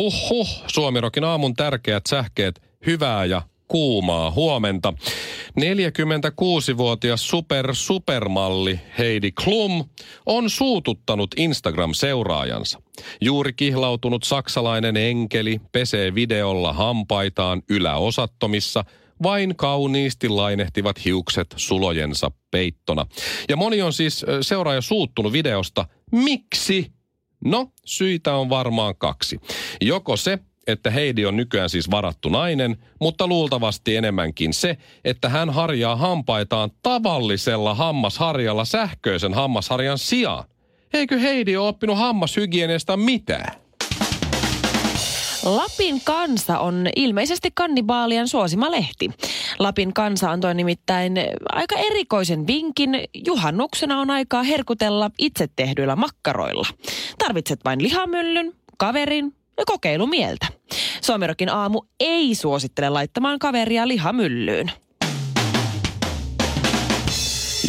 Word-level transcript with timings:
Huhhuh, 0.00 0.48
Suomirokin 0.66 1.24
aamun 1.24 1.54
tärkeät 1.54 2.06
sähkeet, 2.08 2.62
hyvää 2.86 3.24
ja 3.24 3.42
kuumaa 3.68 4.30
huomenta. 4.30 4.94
46-vuotias 5.60 7.28
super 7.28 7.74
supermalli 7.74 8.80
Heidi 8.98 9.32
Klum 9.32 9.84
on 10.26 10.50
suututtanut 10.50 11.34
Instagram-seuraajansa. 11.36 12.82
Juuri 13.20 13.52
kihlautunut 13.52 14.22
saksalainen 14.22 14.96
enkeli 14.96 15.60
pesee 15.72 16.14
videolla 16.14 16.72
hampaitaan 16.72 17.62
yläosattomissa– 17.70 18.84
vain 19.22 19.56
kauniisti 19.56 20.28
lainehtivat 20.28 21.04
hiukset 21.04 21.54
sulojensa 21.56 22.30
peittona. 22.50 23.06
Ja 23.48 23.56
moni 23.56 23.82
on 23.82 23.92
siis 23.92 24.26
seuraaja 24.40 24.80
suuttunut 24.80 25.32
videosta. 25.32 25.86
Miksi? 26.12 26.92
No, 27.44 27.72
syitä 27.84 28.34
on 28.34 28.48
varmaan 28.48 28.94
kaksi. 28.98 29.40
Joko 29.80 30.16
se, 30.16 30.38
että 30.66 30.90
Heidi 30.90 31.26
on 31.26 31.36
nykyään 31.36 31.70
siis 31.70 31.90
varattu 31.90 32.28
nainen, 32.28 32.76
mutta 33.00 33.26
luultavasti 33.26 33.96
enemmänkin 33.96 34.52
se, 34.52 34.76
että 35.04 35.28
hän 35.28 35.50
harjaa 35.50 35.96
hampaitaan 35.96 36.70
tavallisella 36.82 37.74
hammasharjalla 37.74 38.64
sähköisen 38.64 39.34
hammasharjan 39.34 39.98
sijaan. 39.98 40.44
Eikö 40.92 41.18
Heidi 41.18 41.56
ole 41.56 41.68
oppinut 41.68 41.98
hammashygieniasta 41.98 42.96
mitään? 42.96 43.69
Lapin 45.44 46.00
kansa 46.04 46.58
on 46.58 46.86
ilmeisesti 46.96 47.50
kannibaalien 47.54 48.28
suosima 48.28 48.70
lehti. 48.70 49.10
Lapin 49.58 49.92
kansa 49.92 50.30
antoi 50.30 50.54
nimittäin 50.54 51.12
aika 51.48 51.76
erikoisen 51.76 52.46
vinkin. 52.46 52.90
Juhannuksena 53.26 54.00
on 54.00 54.10
aikaa 54.10 54.42
herkutella 54.42 55.10
itse 55.18 55.48
tehdyillä 55.56 55.96
makkaroilla. 55.96 56.66
Tarvitset 57.18 57.60
vain 57.64 57.82
lihamyllyn, 57.82 58.52
kaverin 58.76 59.34
ja 59.58 59.64
kokeilumieltä. 59.66 60.46
Suomirokin 61.00 61.48
aamu 61.48 61.82
ei 62.00 62.34
suosittele 62.34 62.88
laittamaan 62.88 63.38
kaveria 63.38 63.88
lihamyllyyn. 63.88 64.72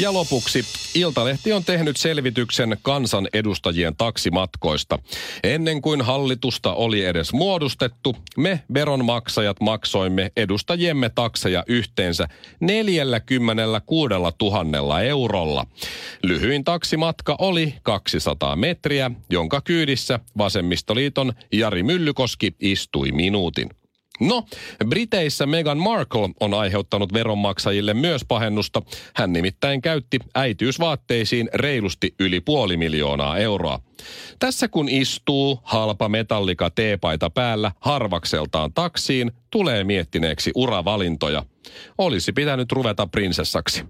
Ja 0.02 0.14
lopuksi 0.14 0.66
Iltalehti 0.96 1.54
on 1.54 1.64
tehnyt 1.64 1.98
selvityksen 1.98 2.78
kansanedustajien 2.82 3.96
taksimatkoista. 3.96 5.00
Ennen 5.44 5.82
kuin 5.82 6.02
hallitusta 6.02 6.74
oli 6.74 7.06
edes 7.06 7.34
muodostettu, 7.34 8.16
me 8.38 8.64
veronmaksajat 8.74 9.62
maksoimme 9.62 10.32
edustajiemme 10.38 11.10
takseja 11.10 11.64
yhteensä 11.68 12.28
46 12.60 14.14
000 14.42 15.02
eurolla. 15.02 15.66
Lyhyin 16.24 16.64
taksimatka 16.64 17.36
oli 17.40 17.74
200 17.84 18.56
metriä, 18.56 19.12
jonka 19.30 19.62
kyydissä 19.62 20.20
vasemmistoliiton 20.38 21.34
Jari 21.52 21.84
Myllykoski 21.84 22.56
istui 22.60 23.12
minuutin. 23.12 23.70
No, 24.22 24.44
Briteissä 24.86 25.46
Meghan 25.46 25.78
Markle 25.78 26.30
on 26.40 26.54
aiheuttanut 26.54 27.14
veronmaksajille 27.14 27.94
myös 27.94 28.22
pahennusta. 28.28 28.82
Hän 29.16 29.34
nimittäin 29.34 29.82
käytti 29.82 30.20
äitiysvaatteisiin 30.36 31.50
reilusti 31.54 32.16
yli 32.20 32.40
puoli 32.40 32.78
miljoonaa 32.78 33.38
euroa. 33.38 33.80
Tässä 34.40 34.68
kun 34.68 34.90
istuu 34.90 35.60
halpa 35.64 36.10
metallika 36.10 36.70
teepaita 36.70 37.30
päällä 37.30 37.72
harvakseltaan 37.80 38.74
taksiin, 38.74 39.32
tulee 39.52 39.84
miettineeksi 39.84 40.52
uravalintoja. 40.56 41.46
Olisi 41.98 42.32
pitänyt 42.34 42.72
ruveta 42.72 43.08
prinsessaksi. 43.08 43.84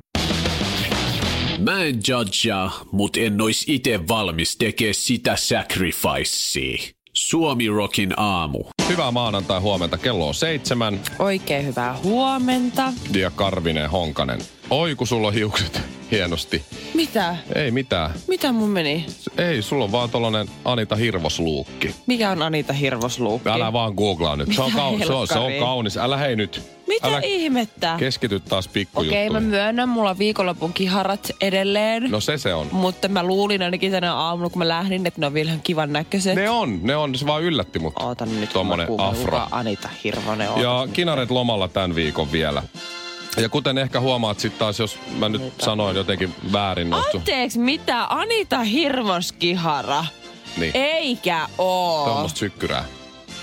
Mä 1.58 1.84
en 1.84 2.00
judgea, 2.08 2.70
mut 2.92 3.18
en 3.18 3.42
ois 3.42 3.66
ite 3.68 4.08
valmis 4.08 4.58
tekee 4.58 4.94
sitä 4.94 5.36
sacrificea. 5.36 7.01
Suomi 7.28 7.68
Rockin 7.68 8.14
aamu. 8.18 8.64
Hyvää 8.90 9.12
maanantai 9.12 9.60
huomenta, 9.60 9.98
kello 9.98 10.28
on 10.28 10.34
seitsemän. 10.34 11.00
Oikein 11.20 11.66
hyvää 11.66 11.98
huomenta. 12.04 12.94
Ja 13.14 13.32
Karvinen 13.36 13.90
Honkanen. 13.90 14.40
Oi 14.72 14.96
kun 14.96 15.08
sulla 15.08 15.28
on 15.28 15.34
hiukset 15.34 15.82
hienosti. 16.12 16.64
Mitä? 16.94 17.36
Ei 17.56 17.72
mitään. 17.72 18.12
Mitä 18.28 18.52
mun 18.52 18.70
meni? 18.70 19.06
Ei, 19.38 19.62
sulla 19.62 19.84
on 19.84 19.92
vaan 19.92 20.10
tollanen 20.10 20.48
Anita 20.66 20.96
Hirvosluukki. 20.96 21.96
Mikä 22.08 22.30
on 22.30 22.42
Anita 22.42 22.74
Hirvosluukki? 22.74 23.50
Älä 23.50 23.74
vaan 23.74 23.94
googlaa 23.94 24.36
nyt. 24.36 24.54
Se 24.56 24.62
on, 24.62 24.72
kau- 24.72 25.06
se, 25.06 25.14
on, 25.14 25.28
se 25.28 25.40
on 25.40 25.52
kaunis. 25.60 25.98
Älä 25.98 26.18
hei 26.18 26.36
nyt. 26.36 26.64
Mitä 26.88 27.08
Älä 27.08 27.22
ihmettä? 27.24 27.96
Keskity 28.00 28.40
taas 28.40 28.68
pikkujuttuihin. 28.68 29.12
Okei, 29.12 29.28
okay, 29.28 29.42
mä 29.42 29.50
myönnän, 29.50 29.90
mulla 29.90 30.10
on 30.10 30.20
viikonlopun 30.20 30.74
kiharat 30.74 31.32
edelleen. 31.42 32.12
No 32.12 32.20
se 32.20 32.38
se 32.38 32.54
on. 32.54 32.68
Mutta 32.72 33.08
mä 33.08 33.24
luulin 33.24 33.62
ainakin 33.62 33.92
tänä 33.92 34.16
aamulla, 34.16 34.50
kun 34.50 34.60
mä 34.60 34.68
lähdin, 34.68 35.08
että 35.08 35.22
ne 35.22 35.28
on 35.28 35.34
vielä 35.34 35.48
ihan 35.48 35.62
kivan 35.62 35.94
näköiset. 35.94 36.36
Ne 36.36 36.50
on, 36.50 36.80
ne 36.82 36.96
on. 36.96 37.16
Se 37.16 37.26
vaan 37.26 37.44
yllätti 37.44 37.80
mut. 37.80 37.94
Ootan 38.00 38.40
nyt, 38.42 38.50
Tuommoinen 38.50 38.88
afro. 38.98 39.42
Anita 39.52 39.90
Hirvonen 40.04 40.50
on. 40.50 40.62
Ja 40.62 40.88
kinaret 40.94 41.32
lomalla 41.32 41.68
tämän 41.68 41.96
viikon 41.96 42.32
vielä. 42.32 42.64
Ja 43.38 43.50
kuten 43.50 43.78
ehkä 43.78 44.00
huomaat 44.00 44.40
sitten 44.40 44.60
taas, 44.60 44.80
jos 44.80 45.00
mä 45.20 45.30
nyt 45.30 45.42
Mitä? 45.42 45.66
sanoin 45.66 45.96
jotenkin 45.96 46.36
väärin 46.52 46.90
noista. 46.90 47.18
Anteeksi, 47.18 47.60
mitä? 47.60 48.06
Anita 48.10 48.60
Hirvoskihara? 48.60 50.06
Niin. 50.58 50.72
Eikä 50.74 51.48
oo. 51.58 52.06
Tuommoista 52.06 52.40
sykkyrää. 52.40 52.86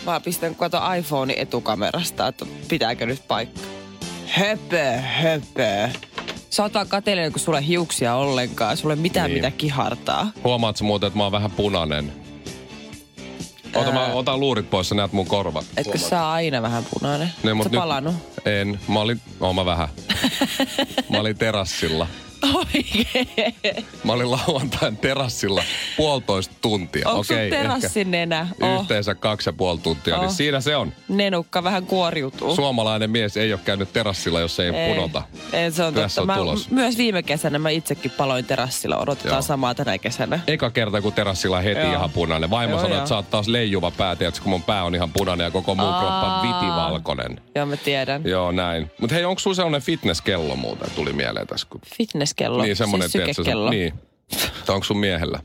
Mä 0.06 0.20
pistän 0.20 0.54
kato 0.54 0.78
iPhone 0.98 1.34
etukamerasta, 1.36 2.26
että 2.26 2.46
pitääkö 2.68 3.06
nyt 3.06 3.22
paikka. 3.28 3.60
Höpö, 4.26 4.92
höpö. 4.96 5.88
Sä 6.50 6.62
oot 6.62 6.74
vaan 6.74 6.88
kateellinen, 6.88 7.32
kun 7.32 7.40
sulla 7.40 7.58
ei 7.58 7.66
hiuksia 7.66 8.14
ollenkaan. 8.14 8.76
Sulla 8.76 8.94
ei 8.94 9.00
mitään 9.00 9.30
Niin. 9.30 9.34
mitä 9.44 9.50
kihartaa. 9.50 10.30
Huomaat 10.44 10.76
sä 10.76 10.84
muuten, 10.84 11.06
että 11.06 11.16
mä 11.16 11.22
oon 11.22 11.32
vähän 11.32 11.50
punainen? 11.50 12.12
Ota, 13.74 13.92
mä 13.92 14.06
otan 14.06 14.40
luurit 14.40 14.70
pois, 14.70 14.88
sä 14.88 14.94
näet 14.94 15.12
mun 15.12 15.26
korvat. 15.26 15.64
Etkö 15.76 15.98
sä 15.98 16.30
aina 16.30 16.62
vähän 16.62 16.84
punainen? 16.90 17.32
Ne, 17.42 17.54
mut 17.54 17.64
Sä 17.64 17.70
nyt- 17.70 17.78
palannut? 17.80 18.14
En. 18.44 18.80
Mä 18.88 19.00
olin, 19.00 19.20
oon 19.40 19.54
mä 19.54 19.64
vähän. 19.64 19.88
mä 21.10 21.18
olin 21.20 21.38
terassilla. 21.38 22.06
Oikein. 22.54 23.86
Mä 24.04 24.12
olin 24.12 24.30
lauantain 24.30 24.96
terassilla 24.96 25.62
puolitoista 25.96 26.54
tuntia. 26.60 27.08
Onko 27.08 27.24
sun 27.24 27.36
Okei, 27.36 27.44
ehkä 27.46 27.56
terassin 27.62 28.10
nenä? 28.10 28.46
Oh, 28.62 28.80
Yhteensä 28.80 29.14
kaksi 29.14 29.48
ja 29.48 29.52
puoli 29.52 29.78
tuntia, 29.78 30.16
niin 30.16 30.26
Oh. 30.28 30.32
siinä 30.32 30.60
se 30.60 30.76
on. 30.76 30.92
nenukka 31.08 31.64
vähän 31.64 31.86
kuoriutuu. 31.86 32.54
Suomalainen 32.56 33.10
mies 33.10 33.36
ei 33.36 33.52
ole 33.52 33.60
käynyt 33.64 33.92
terassilla, 33.92 34.40
jos 34.40 34.60
ei, 34.60 34.68
Ei. 34.70 34.94
punota. 34.94 35.22
Ei, 35.52 35.70
se 35.70 35.84
on 35.84 35.94
Tässä 35.94 36.20
totta. 36.20 36.32
on 36.32 36.38
Mä, 36.38 36.42
tulos. 36.44 36.70
myös 36.70 36.96
viime 36.98 37.22
kesänä 37.22 37.58
mä 37.58 37.70
itsekin 37.70 38.10
paloin 38.10 38.44
terassilla. 38.44 38.96
Odotetaan 38.96 39.34
Joo. 39.34 39.42
samaa 39.42 39.74
tänä 39.74 39.98
kesänä. 39.98 40.40
Eka 40.46 40.70
kerta, 40.70 41.02
kun 41.02 41.12
terassilla 41.12 41.60
heti 41.60 41.80
Joo. 41.80 41.92
ihan 41.92 42.10
punainen. 42.10 42.50
Vaimo 42.50 42.72
Joo, 42.72 42.80
sanoi, 42.80 42.92
joo. 42.96 42.98
että 42.98 43.08
sä 43.08 43.16
oot 43.16 43.30
taas 43.30 43.48
leijuva 43.48 43.90
pää, 43.90 44.16
tiedätkö, 44.16 44.42
kun 44.42 44.50
mun 44.50 44.62
pää 44.62 44.84
on 44.84 44.94
ihan 44.94 45.10
punainen 45.12 45.44
ja 45.44 45.50
koko 45.50 45.74
muu 45.74 45.92
kroppa 45.92 46.40
vitivalkoinen. 46.42 47.40
Joo, 47.54 47.66
mä 47.66 47.76
tiedän. 47.76 48.22
Joo, 48.24 48.52
näin. 48.52 48.90
Mutta 49.00 49.14
hei, 49.14 49.24
onko 49.24 49.38
sulla 49.38 49.54
sellainen 49.56 49.82
fitnesskello 49.82 50.56
muuten, 50.56 50.90
tuli 50.94 51.12
mieleen 51.12 51.46
tässä? 51.46 51.66
Kun... 51.70 51.80
Fitnesskello. 52.28 52.62
Niin, 52.62 52.76
semmoinen, 52.76 53.08
siis 53.08 53.12
tiedätkö, 53.12 53.34
sykekello. 53.34 53.70
niin. 53.70 53.92
Tai 54.66 54.74
onko 54.74 54.84
sun 54.84 54.98
miehellä? 54.98 55.40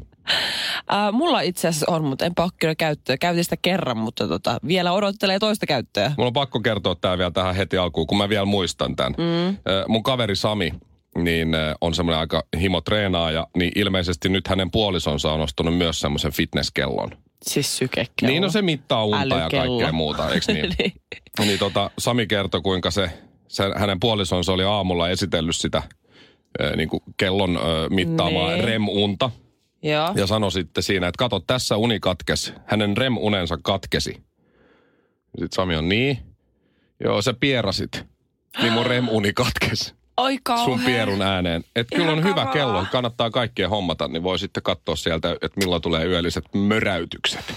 Äh, 0.93 1.11
mulla 1.11 1.41
itse 1.41 1.67
asiassa 1.67 1.85
on, 1.91 2.03
mutta 2.03 2.25
enpä 2.25 2.43
ole 2.43 2.51
kyllä 2.59 2.75
käyttöä. 2.75 3.17
Käytin 3.17 3.43
sitä 3.43 3.57
kerran, 3.61 3.97
mutta 3.97 4.27
tota, 4.27 4.59
vielä 4.67 4.91
odottelee 4.91 5.39
toista 5.39 5.65
käyttöä. 5.65 6.13
Mulla 6.17 6.27
on 6.27 6.33
pakko 6.33 6.59
kertoa 6.59 6.95
tää 6.95 7.17
vielä 7.17 7.31
tähän 7.31 7.55
heti 7.55 7.77
alkuun, 7.77 8.07
kun 8.07 8.17
mä 8.17 8.29
vielä 8.29 8.45
muistan 8.45 8.95
tämän. 8.95 9.13
Mm. 9.17 9.57
Mun 9.87 10.03
kaveri 10.03 10.35
Sami, 10.35 10.73
niin 11.17 11.49
on 11.81 11.93
semmoinen 11.93 12.19
aika 12.19 12.43
himo 12.59 12.81
treenaaja, 12.81 13.47
niin 13.57 13.71
ilmeisesti 13.75 14.29
nyt 14.29 14.47
hänen 14.47 14.71
puolisonsa 14.71 15.31
on 15.31 15.41
ostanut 15.41 15.77
myös 15.77 15.99
semmoisen 15.99 16.31
fitnesskellon. 16.31 17.09
Siis 17.45 17.77
sykekello. 17.77 18.31
Niin 18.31 18.41
no 18.41 18.49
se 18.49 18.61
mittaa 18.61 19.05
unta 19.05 19.17
ja 19.17 19.43
Älykello. 19.43 19.77
kaikkea 19.77 19.91
muuta, 19.91 20.29
eikö 20.29 20.53
niin? 20.53 20.73
niin. 20.79 20.93
niin 21.39 21.59
tota, 21.59 21.91
Sami 21.97 22.27
kertoi, 22.27 22.61
kuinka 22.61 22.91
se, 22.91 23.09
se, 23.47 23.63
hänen 23.75 23.99
puolisonsa 23.99 24.53
oli 24.53 24.63
aamulla 24.63 25.09
esitellyt 25.09 25.55
sitä 25.55 25.83
niin 26.75 26.89
kuin 26.89 27.03
kellon 27.17 27.59
mittaamaa 27.89 28.51
Niin. 28.51 28.63
REM-unta. 28.63 29.29
Joo. 29.83 30.11
Ja 30.15 30.27
sanoi 30.27 30.51
sitten 30.51 30.83
siinä, 30.83 31.07
että 31.07 31.17
kato, 31.19 31.39
tässä 31.39 31.77
uni 31.77 31.99
katkesi. 31.99 32.53
Hänen 32.65 32.97
REM-unensa 32.97 33.57
katkesi. 33.63 34.11
Sitten 34.11 35.47
Sami 35.51 35.75
on 35.75 35.89
niin. 35.89 36.17
Joo, 37.03 37.21
sä 37.21 37.33
pierasit. 37.33 38.05
Niin 38.61 38.73
mun 38.73 38.85
REM-uni 38.85 39.33
katkesi. 39.33 39.93
Oi 40.17 40.37
kauhea. 40.43 40.65
Sun 40.65 40.85
pierun 40.85 41.21
ääneen. 41.21 41.63
Että 41.75 41.95
kyllä 41.95 42.11
on 42.11 42.23
hyvä 42.23 42.45
kello. 42.45 42.85
Kannattaa 42.91 43.29
kaikkien 43.29 43.69
hommata, 43.69 44.07
niin 44.07 44.23
voi 44.23 44.39
sitten 44.39 44.63
katsoa 44.63 44.95
sieltä, 44.95 45.31
että 45.31 45.59
milloin 45.59 45.81
tulee 45.81 46.05
yölliset 46.05 46.45
möräytykset. 46.53 47.53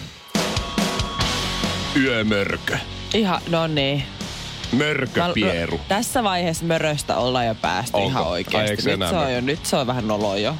Yömörkö. 2.02 2.78
Ihan, 3.14 3.40
no 3.50 3.66
niin. 3.66 4.02
Mörköpieru. 4.72 5.76
Mä- 5.78 5.84
tässä 5.88 6.24
vaiheessa 6.24 6.64
möröstä 6.64 7.16
ollaan 7.16 7.46
jo 7.46 7.54
päästy 7.54 7.96
Onko? 7.96 8.08
ihan 8.08 8.26
oikeasti. 8.26 8.96
Nyt 8.96 9.08
se, 9.08 9.16
on 9.16 9.34
jo, 9.34 9.40
nyt 9.40 9.66
se 9.66 9.76
on 9.76 9.86
vähän 9.86 10.08
nolo 10.08 10.36
jo. 10.36 10.56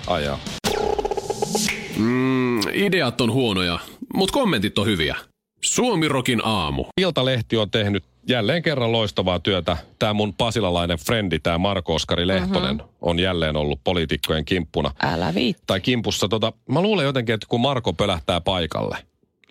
Mm, 1.96 2.60
ideat 2.72 3.20
on 3.20 3.32
huonoja, 3.32 3.78
mutta 4.14 4.32
kommentit 4.32 4.78
on 4.78 4.86
hyviä. 4.86 5.16
Suomirokin 5.62 6.40
aamu. 6.44 6.84
Iltalehti 7.00 7.56
on 7.56 7.70
tehnyt 7.70 8.04
jälleen 8.28 8.62
kerran 8.62 8.92
loistavaa 8.92 9.38
työtä. 9.38 9.76
Tämä 9.98 10.12
mun 10.12 10.34
pasilalainen 10.34 10.98
frendi, 10.98 11.38
tämä 11.38 11.58
Marko 11.58 11.94
Oskari 11.94 12.26
Lehtonen, 12.26 12.76
mm-hmm. 12.76 12.88
on 13.02 13.18
jälleen 13.18 13.56
ollut 13.56 13.80
poliitikkojen 13.84 14.44
kimppuna. 14.44 14.90
Älä 15.02 15.34
viitti. 15.34 15.62
Tai 15.66 15.80
kimpussa. 15.80 16.28
Tota, 16.28 16.52
mä 16.70 16.82
luulen 16.82 17.04
jotenkin, 17.04 17.34
että 17.34 17.46
kun 17.50 17.60
Marko 17.60 17.92
pölähtää 17.92 18.40
paikalle, 18.40 18.98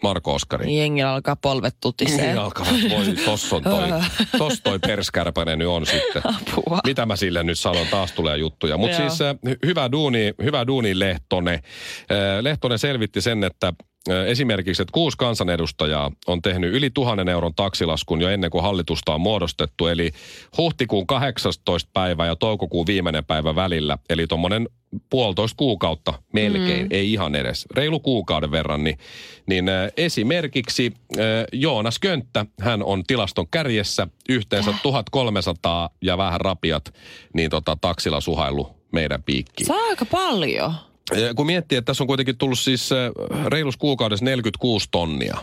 Marko 0.07 0.33
Oskari. 0.33 0.77
Jengillä 0.77 1.13
alkaa 1.13 1.35
polvet 1.35 1.75
tutisee. 1.81 2.27
Niin 2.27 2.39
alkavat, 2.39 2.71
voi, 2.89 3.05
tossa 3.25 3.55
on 3.55 3.63
toi, 3.63 3.87
tossa 4.37 4.63
toi 4.63 4.79
perskärpänen 4.79 5.59
nyt 5.59 5.67
on 5.67 5.85
sitten. 5.85 6.21
Apua. 6.25 6.79
Mitä 6.85 7.05
mä 7.05 7.15
sille 7.15 7.43
nyt 7.43 7.59
sanon, 7.59 7.87
taas 7.87 8.11
tulee 8.11 8.37
juttuja. 8.37 8.77
Mutta 8.77 8.97
siis 8.97 9.21
äh, 9.21 9.35
hy- 9.47 9.59
hyvä 9.65 9.91
duuni, 9.91 10.33
hyvä 10.43 10.67
duuni 10.67 10.99
Lehtonen. 10.99 11.53
Äh, 11.55 12.41
Lehtonen 12.41 12.79
selvitti 12.79 13.21
sen, 13.21 13.43
että 13.43 13.73
esimerkiksi, 14.27 14.81
että 14.81 14.91
kuusi 14.91 15.17
kansanedustajaa 15.17 16.11
on 16.27 16.41
tehnyt 16.41 16.73
yli 16.73 16.89
tuhannen 16.89 17.29
euron 17.29 17.55
taksilaskun 17.55 18.21
jo 18.21 18.29
ennen 18.29 18.49
kuin 18.49 18.63
hallitusta 18.63 19.13
on 19.13 19.21
muodostettu. 19.21 19.87
Eli 19.87 20.11
huhtikuun 20.57 21.07
18. 21.07 21.89
päivä 21.93 22.25
ja 22.25 22.35
toukokuun 22.35 22.87
viimeinen 22.87 23.25
päivä 23.25 23.55
välillä. 23.55 23.97
Eli 24.09 24.27
tuommoinen 24.27 24.69
puolitoista 25.09 25.57
kuukautta 25.57 26.13
melkein, 26.33 26.85
mm. 26.85 26.89
ei 26.91 27.13
ihan 27.13 27.35
edes, 27.35 27.65
reilu 27.71 27.99
kuukauden 27.99 28.51
verran, 28.51 28.83
niin, 28.83 28.97
niin 29.47 29.69
äh, 29.69 29.91
esimerkiksi 29.97 30.93
äh, 31.17 31.23
Joonas 31.53 31.99
Könttä, 31.99 32.45
hän 32.61 32.83
on 32.83 33.03
tilaston 33.07 33.47
kärjessä 33.51 34.07
yhteensä 34.29 34.73
1300 34.83 35.89
ja 36.01 36.17
vähän 36.17 36.41
rapiat, 36.41 36.93
niin 37.33 37.49
tota, 37.49 37.77
taksilla 37.81 38.21
suhailu 38.21 38.75
meidän 38.91 39.23
piikkiin. 39.23 39.67
Se 39.67 39.73
on 39.73 39.89
aika 39.89 40.05
paljon. 40.05 40.73
Ja 41.11 41.33
Kun 41.33 41.45
miettii, 41.45 41.77
että 41.77 41.85
tässä 41.85 42.03
on 42.03 42.07
kuitenkin 42.07 42.37
tullut 42.37 42.59
siis 42.59 42.89
reilus 43.47 43.77
kuukaudessa 43.77 44.25
46 44.25 44.87
tonnia 44.91 45.37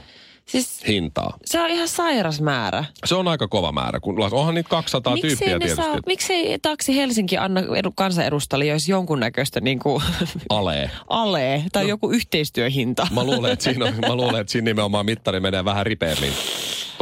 Siis 0.47 0.87
hintaa. 0.89 1.39
se 1.45 1.61
on 1.61 1.71
ihan 1.71 1.89
sairas 1.89 2.41
määrä. 2.41 2.85
Se 3.05 3.15
on 3.15 3.29
aika 3.29 3.49
kova 3.49 3.73
määrä, 3.73 4.01
kun 4.01 4.17
onhan 4.33 4.55
niitä 4.55 4.69
200 4.69 5.13
tyyppiä 5.15 5.31
Miksei, 5.31 5.49
ne 5.49 5.59
tietysti. 5.59 5.83
saa, 5.83 5.99
miksei 6.07 6.59
Taksi 6.59 6.97
Helsinki 6.97 7.39
anna 7.39 7.61
edu, 7.77 7.93
kansanedustajille 7.97 8.67
jos 8.67 8.89
jonkunnäköistä 8.89 9.61
niin 9.71 9.79
kuin, 9.79 10.03
Alee. 10.49 10.91
alee 11.09 11.65
tai 11.73 11.83
no. 11.83 11.89
joku 11.89 12.11
yhteistyöhinta? 12.11 13.07
Mä 13.11 13.25
luulen, 13.25 13.53
että 13.53 13.63
siinä, 13.63 13.85
on, 13.85 13.95
mä 14.09 14.17
luulen, 14.17 14.41
että 14.41 14.51
siinä 14.53 14.65
nimenomaan 14.65 15.07
mittari 15.07 15.41
menee 15.41 15.65
vähän 15.65 15.87
ripeämmin. 15.87 16.33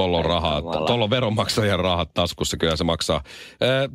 Tuolla 0.01 0.19
on 0.19 0.25
rahaa. 0.25 0.63
Tuolla 0.63 1.05
on 1.05 1.11
veronmaksajien 1.11 1.79
rahat 1.79 2.15
taskussa, 2.15 2.57
kyllä 2.57 2.77
se 2.77 2.85
maksaa. 2.85 3.23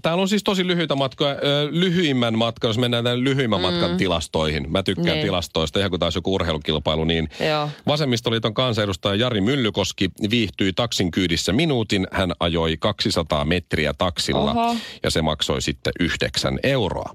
Täällä 0.01 0.21
on 0.21 0.29
siis 0.29 0.43
tosi 0.43 0.67
lyhyitä 0.67 0.95
matkoja. 0.95 1.35
Lyhyimmän 1.69 2.37
matkan, 2.37 2.69
jos 2.69 2.77
mennään 2.77 3.03
tämän 3.03 3.23
lyhyimmän 3.23 3.59
mm. 3.59 3.65
matkan 3.65 3.97
tilastoihin. 3.97 4.71
Mä 4.71 4.83
tykkään 4.83 5.07
Niin. 5.07 5.25
tilastoista, 5.25 5.79
ihan 5.79 5.89
kuin 5.91 5.99
taas 5.99 6.15
joku 6.15 6.35
urheilukilpailu, 6.35 7.03
niin 7.03 7.29
Joo. 7.49 7.69
Vasemmistoliiton 7.87 8.53
kansanedustaja 8.53 9.15
Jari 9.15 9.41
Myllykoski 9.41 10.09
viihtyi 10.29 10.73
taksin 10.73 11.11
kyydissä 11.11 11.53
minuutin. 11.53 12.07
Hän 12.11 12.33
ajoi 12.39 12.77
200 12.79 13.45
metriä 13.45 13.93
taksilla 13.97 14.51
Oho. 14.51 14.75
ja 15.03 15.11
se 15.11 15.21
maksoi 15.21 15.61
sitten 15.61 15.93
9 15.99 16.59
euroa. 16.63 17.13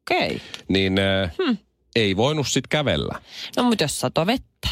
Okei. 0.00 0.26
Okay. 0.26 0.38
Niin 0.68 0.96
hmm. 1.38 1.56
ei 1.96 2.16
voinut 2.16 2.48
sitten 2.48 2.68
kävellä. 2.68 3.20
No 3.56 3.62
mutta 3.62 3.84
jos 3.84 4.00
sato 4.00 4.26
vettä. 4.26 4.68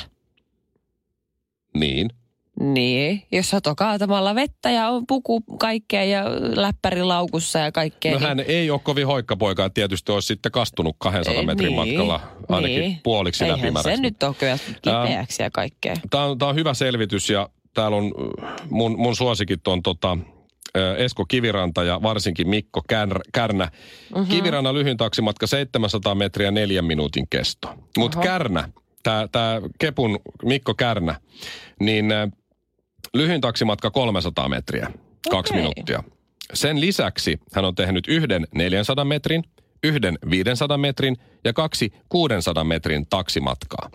Niin. 1.75 2.11
Niin, 2.61 3.23
jos 3.33 3.51
sato 3.51 3.75
kaatamalla 3.75 4.35
vettä 4.35 4.71
ja 4.71 4.89
on 4.89 5.07
puku 5.07 5.41
kaikkea 5.41 6.05
ja 6.05 6.25
läppäri 6.55 7.03
laukussa 7.03 7.59
ja 7.59 7.73
kaikkea. 7.73 8.13
No 8.13 8.19
niin- 8.19 8.29
hän 8.29 8.41
ei 8.41 8.71
ole 8.71 8.81
kovin 8.85 9.07
hoikkapoika, 9.07 9.65
että 9.65 9.75
tietysti 9.75 10.13
olisi 10.13 10.27
sitten 10.27 10.53
kastunut 10.53 10.97
200 10.99 11.35
Ei, 11.35 11.47
metrin 11.47 11.67
niin, 11.77 11.77
matkalla 11.77 12.21
ainakin 12.49 12.81
niin. 12.81 13.01
puoliksi 13.03 13.45
Eihän 13.45 13.59
läpimäräksi. 13.59 13.97
se 13.97 14.03
nyt 14.03 14.23
ole 14.23 14.35
kyllä 14.35 14.59
kipeäksi 14.83 15.43
ja 15.43 15.51
kaikkea. 15.51 15.95
Tämä 16.11 16.25
on, 16.25 16.39
tämä 16.39 16.49
on 16.49 16.55
hyvä 16.55 16.75
selvitys 16.75 17.31
ja 17.31 17.49
täällä 17.75 17.97
on 17.97 18.13
äh, 18.45 18.55
mun, 18.71 18.99
mun 18.99 19.17
suosikit 19.17 19.69
on 19.69 19.83
tota, 19.83 20.19
äh, 20.77 20.83
Esko 20.99 21.25
Kiviranta 21.25 21.83
ja 21.83 22.03
varsinkin 22.03 22.49
Mikko 22.49 22.83
Kär, 22.89 23.21
Kärnä. 23.33 23.65
Mhm. 23.65 24.19
Mm-hmm. 24.19 24.31
Kivirannan 24.37 24.75
lyhyin 24.75 24.97
taksimatka 24.97 25.47
700 25.47 26.15
metriä 26.15 26.51
neljän 26.51 26.85
minuutin 26.85 27.27
kesto. 27.31 27.75
Mutta 27.99 28.19
Kärnä, 28.21 28.69
tämä 29.03 29.61
Kepun 29.79 30.19
Mikko 30.45 30.75
Kärnä, 30.75 31.15
niin 31.81 32.13
äh, 32.13 32.29
lyhyin 33.15 33.41
taksimatka 33.41 33.91
300 33.91 34.49
metriä, 34.49 34.91
kaksi 35.31 35.53
Okei. 35.53 35.63
minuuttia. 35.63 36.03
Sen 36.55 36.81
lisäksi 36.81 37.41
hän 37.55 37.65
on 37.65 37.75
tehnyt 37.75 38.09
yhden 38.09 38.47
400 38.55 39.05
metrin, 39.05 39.45
yhden 39.85 40.19
500 40.31 40.79
metrin 40.79 41.17
ja 41.45 41.53
kaksi 41.53 41.93
600 42.09 42.65
metrin 42.65 43.07
taksimatkaa. 43.07 43.91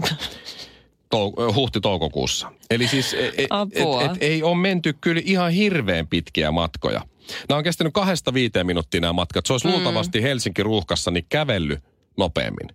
Tou- 1.16 1.54
huhti-toukokuussa. 1.54 2.52
Eli 2.70 2.88
siis 2.88 3.14
e- 3.14 3.18
e- 3.18 3.34
et, 3.38 3.48
Apua. 3.50 4.04
et, 4.04 4.12
ei 4.22 4.44
ole 4.44 4.58
menty 4.58 4.94
kyllä 5.02 5.22
ihan 5.26 5.52
hirveän 5.52 6.08
pitkiä 6.08 6.52
matkoja. 6.52 7.02
Nämä 7.50 7.58
on 7.58 7.64
kestänyt 7.64 7.94
kahdesta 7.94 8.34
viiteen 8.34 8.66
minuuttia 8.66 9.02
nämä 9.02 9.14
matkat. 9.14 9.46
Se 9.46 9.54
olisi 9.54 9.68
mm. 9.68 9.74
luultavasti 9.74 10.24
Helsinki 10.24 10.64
ruuhkassa 10.64 11.12
niin 11.12 11.26
kävellyt 11.30 11.80
nopeammin. 12.18 12.70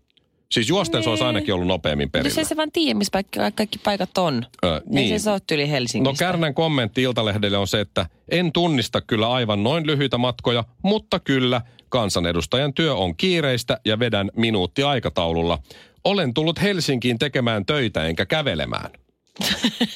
Siis 0.53 0.69
juosten 0.69 1.03
se 1.03 1.11
olisi 1.11 1.25
ainakin 1.25 1.55
ollut 1.55 1.67
nopeammin 1.69 2.07
Mutta 2.07 2.19
perillä. 2.19 2.35
se 2.35 2.49
se 2.49 2.57
vaan 2.57 2.73
tiedä, 2.73 2.99
missä 2.99 3.11
kaikki, 3.13 3.39
kaikki 3.55 3.79
paikat 3.85 4.19
on. 4.19 4.47
Ö, 4.65 4.81
Niin. 4.87 5.13
Ei 5.13 5.19
se 5.19 5.31
ole 5.31 5.41
yli 5.53 5.67
No 5.67 5.71
Helsingistä. 5.71 6.25
Kärnän 6.25 6.55
kommentti 6.55 7.03
Iltalehdelle 7.03 7.59
on 7.59 7.69
se, 7.69 7.81
että 7.81 8.07
en 8.29 8.53
tunnista 8.53 9.01
kyllä 9.01 9.33
aivan 9.33 9.63
noin 9.63 9.87
lyhyitä 9.87 10.19
matkoja, 10.19 10.65
mutta 10.83 11.21
kyllä 11.21 11.61
kansanedustajan 11.89 12.75
työ 12.75 12.95
on 12.95 13.17
kiireistä 13.17 13.81
ja 13.85 13.99
vedän 13.99 14.31
minuutti 14.37 14.83
aikataululla. 14.83 15.59
Olen 16.05 16.35
tullut 16.35 16.61
Helsinkiin 16.63 17.19
tekemään 17.19 17.67
töitä 17.67 18.05
enkä 18.05 18.27
kävelemään. 18.27 18.91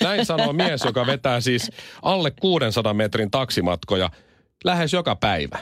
Näin 0.03 0.27
sanoo 0.27 0.53
mies, 0.53 0.85
joka 0.85 1.07
vetää 1.07 1.41
siis 1.41 1.71
alle 2.03 2.31
600 2.31 2.95
metrin 2.95 3.31
taksimatkoja 3.31 4.11
lähes 4.65 4.93
joka 4.93 5.17
päivä. 5.17 5.59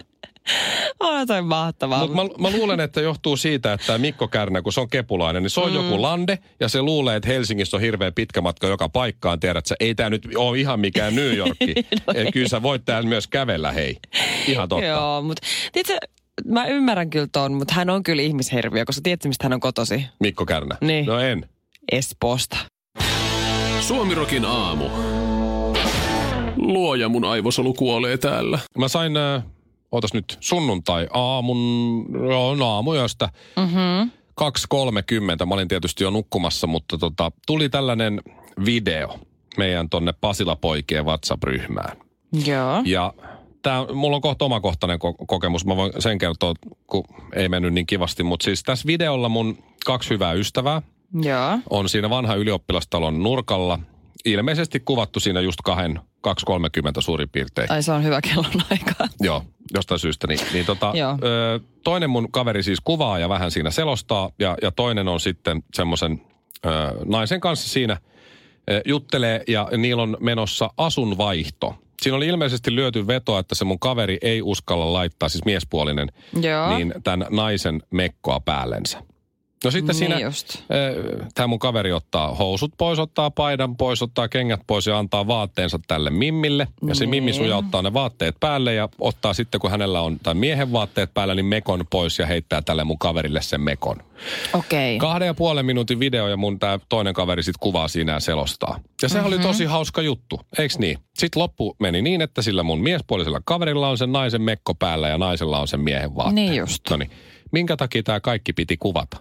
On 1.00 1.27
toi 1.27 1.43
mahtavaa. 1.43 2.06
Mutta 2.06 2.39
mä, 2.39 2.49
mä 2.49 2.56
luulen, 2.56 2.81
että 2.81 3.00
johtuu 3.00 3.37
siitä, 3.37 3.73
että 3.73 3.99
Mikko 3.99 4.29
Kärnä, 4.29 4.62
kun 4.62 4.73
se 4.73 4.81
on 4.81 4.89
kepulainen, 4.89 5.43
niin 5.43 5.50
se 5.50 5.61
on 5.61 5.71
mm. 5.71 5.77
joku 5.77 6.03
lande 6.03 6.39
ja 6.61 6.69
se 6.69 6.83
luulee, 6.83 7.17
että 7.17 7.29
Helsingissä 7.29 7.77
on 7.77 7.81
hirveän 7.81 8.15
pitkä 8.15 8.41
matka 8.41 8.67
joka 8.67 8.89
paikkaan. 8.89 9.41
Tiedät 9.41 9.67
sä, 9.67 9.75
ei 9.81 9.94
tämä 9.94 10.11
nyt 10.11 10.29
ole 10.37 10.59
ihan 10.59 10.81
mikään 10.81 11.15
New 11.15 11.37
Yorkki. 11.37 11.75
No 12.06 12.12
no 12.25 12.31
Kyllä 12.33 12.49
sä 12.49 12.62
voit 12.62 12.85
täällä 12.85 13.09
myös 13.09 13.27
kävellä, 13.27 13.73
hei. 13.73 13.97
Ihan 14.49 14.69
totta. 14.69 14.87
Joo, 14.87 15.22
mutta 15.22 15.46
tiedätkö, 15.72 16.06
mä 16.44 16.67
ymmärrän 16.67 17.11
kyllä 17.11 17.29
ton, 17.32 17.55
mutta 17.55 17.75
hän 17.75 17.91
on 17.91 18.03
kyllä 18.03 18.22
ihmisherviö, 18.22 18.84
koska 18.84 19.03
tiedätkö, 19.03 19.29
mistä 19.29 19.44
hän 19.44 19.53
on 19.53 19.61
kotosi? 19.61 20.06
Mikko 20.20 20.46
Kärnä. 20.46 20.77
Niin. 20.81 21.06
No 21.06 21.20
en. 21.20 21.49
Espoosta. 21.93 22.56
Suomirokin 23.81 24.44
aamu. 24.44 24.84
Luoja 26.56 27.08
mun 27.08 27.25
aivosolu 27.25 27.75
kuolee 27.75 28.17
täällä. 28.17 28.58
Mä 28.79 28.89
sain, 28.89 29.17
äh, 29.17 29.43
ootas 29.93 30.15
nyt, 30.15 30.37
sunnuntai 30.41 31.08
aamun, 31.13 32.06
joo, 32.31 32.55
no 32.55 32.69
aamuyöstä. 32.69 33.29
Mm-hmm. 33.56 34.11
2.30. 35.41 35.46
Mä 35.46 35.55
olin 35.55 35.69
tietysti 35.69 36.05
jo 36.05 36.11
nukkumassa, 36.11 36.67
mutta 36.67 36.99
tota, 36.99 37.32
tuli 37.46 37.69
tällainen 37.69 38.20
video 38.65 39.19
meidän 39.56 39.89
tonne 39.89 40.13
Pasila-poikien 40.20 41.05
WhatsApp-ryhmään. 41.05 41.96
Joo. 42.46 42.82
Ja 42.84 43.15
tää, 43.63 43.87
mulla 43.94 44.17
on 44.17 44.22
kohta 44.22 44.44
omakohtainen 44.44 44.99
ko- 44.99 45.25
kokemus. 45.27 45.67
Mä 45.67 45.77
voin 45.77 45.93
sen 45.99 46.19
kertoa, 46.19 46.55
kun 46.87 47.05
ei 47.34 47.49
mennyt 47.49 47.75
niin 47.75 47.87
kivasti. 47.87 48.22
Mutta 48.22 48.44
siis 48.44 48.63
tässä 48.63 48.87
videolla 48.87 49.29
mun 49.29 49.58
kaksi 49.87 50.11
hyvää 50.11 50.32
ystävää 50.32 50.82
Joo. 51.22 51.58
on 51.70 51.89
siinä 51.89 52.11
vanha 52.11 52.34
ylioppilastalon 52.34 53.22
nurkalla. 53.22 53.79
Ilmeisesti 54.25 54.81
kuvattu 54.81 55.20
siinä 55.20 55.41
just 55.41 55.58
kahden, 55.65 56.01
2.30 56.29 57.00
suurin 57.00 57.29
piirtein. 57.29 57.72
Ai 57.72 57.82
se 57.82 57.93
on 57.93 58.05
hyvä 58.05 58.20
kellon 58.20 58.62
aika. 58.70 59.08
Joo, 59.20 59.43
jostain 59.74 59.98
syystä. 59.98 60.26
Niin, 60.26 60.41
niin 60.52 60.67
tota, 60.67 60.93
Joo. 60.94 61.19
ö, 61.22 61.60
toinen 61.84 62.10
mun 62.10 62.32
kaveri 62.32 62.62
siis 62.62 62.81
kuvaa 62.84 63.19
ja 63.19 63.29
vähän 63.29 63.50
siinä 63.50 63.70
selostaa. 63.70 64.31
Ja, 64.38 64.56
ja 64.62 64.70
toinen 64.70 65.08
on 65.08 65.20
sitten 65.20 65.62
semmoisen 65.74 66.22
naisen 67.05 67.41
kanssa 67.41 67.69
siinä 67.69 67.96
ö, 68.70 68.82
juttelee 68.84 69.43
ja 69.48 69.69
niillä 69.76 70.02
on 70.02 70.17
menossa 70.20 70.70
asunvaihto. 70.76 71.74
Siinä 72.02 72.17
oli 72.17 72.26
ilmeisesti 72.26 72.74
lyöty 72.74 73.06
veto, 73.06 73.38
että 73.38 73.55
se 73.55 73.64
mun 73.64 73.79
kaveri 73.79 74.19
ei 74.22 74.43
uskalla 74.43 74.93
laittaa, 74.93 75.29
siis 75.29 75.44
miespuolinen, 75.44 76.08
Joo. 76.43 76.76
niin 76.76 76.94
tämän 77.05 77.26
naisen 77.31 77.82
mekkoa 77.91 78.41
päällensä. 78.41 79.02
No 79.65 79.71
sitten 79.71 79.93
Niin 79.93 79.99
siinä 79.99 80.19
just. 80.21 80.57
tämä 81.35 81.47
mun 81.47 81.59
kaveri 81.59 81.93
ottaa 81.93 82.35
housut 82.35 82.73
pois, 82.79 82.99
ottaa 82.99 83.31
paidan 83.31 83.77
pois, 83.77 84.03
ottaa 84.03 84.29
kengät 84.29 84.61
pois 84.67 84.87
ja 84.87 84.99
antaa 84.99 85.27
vaatteensa 85.27 85.81
tälle 85.89 86.11
mimmille. 86.11 86.69
Ja 86.87 86.95
se 86.95 87.05
Niin. 87.05 87.11
mimmi 87.11 87.33
sujauttaa 87.33 87.83
ne 87.83 87.93
vaatteet 87.93 88.37
päälle 88.41 88.75
ja 88.75 88.89
ottaa 88.99 89.35
sitten, 89.35 89.61
kun 89.61 89.71
hänellä 89.71 90.01
on 90.01 90.19
tai 90.23 90.35
miehen 90.35 90.73
vaatteet 90.73 91.15
päällä, 91.15 91.35
niin 91.35 91.47
mekon 91.47 91.85
pois 91.91 92.19
ja 92.19 92.27
heittää 92.27 92.63
tälle 92.63 92.85
mun 92.85 92.99
kaverille 92.99 93.43
sen 93.43 93.61
mekon. 93.61 93.97
Okei. 94.53 94.99
Kahden 94.99 95.27
ja 95.27 95.35
puolen 95.35 95.67
minuutin 95.67 96.01
video 96.01 96.29
ja 96.29 96.37
mun 96.37 96.59
tää 96.59 96.79
toinen 96.89 97.15
kaveri 97.15 97.43
sitten 97.43 97.61
kuvaa 97.61 97.89
siinä 97.89 98.13
ja 98.13 98.21
selostaa. 98.21 98.81
Ja 99.03 99.09
se 99.09 99.15
mm-hmm. 99.15 99.27
oli 99.27 99.39
tosi 99.39 99.65
hauska 99.65 100.03
juttu, 100.03 100.41
eiks 100.59 100.79
niin? 100.79 100.99
Sitten 101.15 101.43
loppu 101.43 101.77
meni 101.79 102.03
niin, 102.03 102.21
että 102.23 102.43
sillä 102.43 102.63
mun 102.63 102.81
miespuolisella 102.81 103.41
kaverilla 103.45 103.89
on 103.89 103.99
sen 103.99 104.13
naisen 104.13 104.43
mekko 104.43 104.75
päällä 104.75 105.09
ja 105.09 105.19
naisella 105.19 105.59
on 105.61 105.69
sen 105.69 105.81
miehen 105.81 106.17
vaatteet. 106.17 106.35
Niin 106.35 106.55
just. 106.55 106.91
No 106.91 106.97
niin. 106.97 107.11
Minkä 107.53 107.77
takia 107.77 108.03
tämä 108.03 108.21
kaikki 108.21 108.53
piti 108.53 108.77
kuvata? 108.77 109.17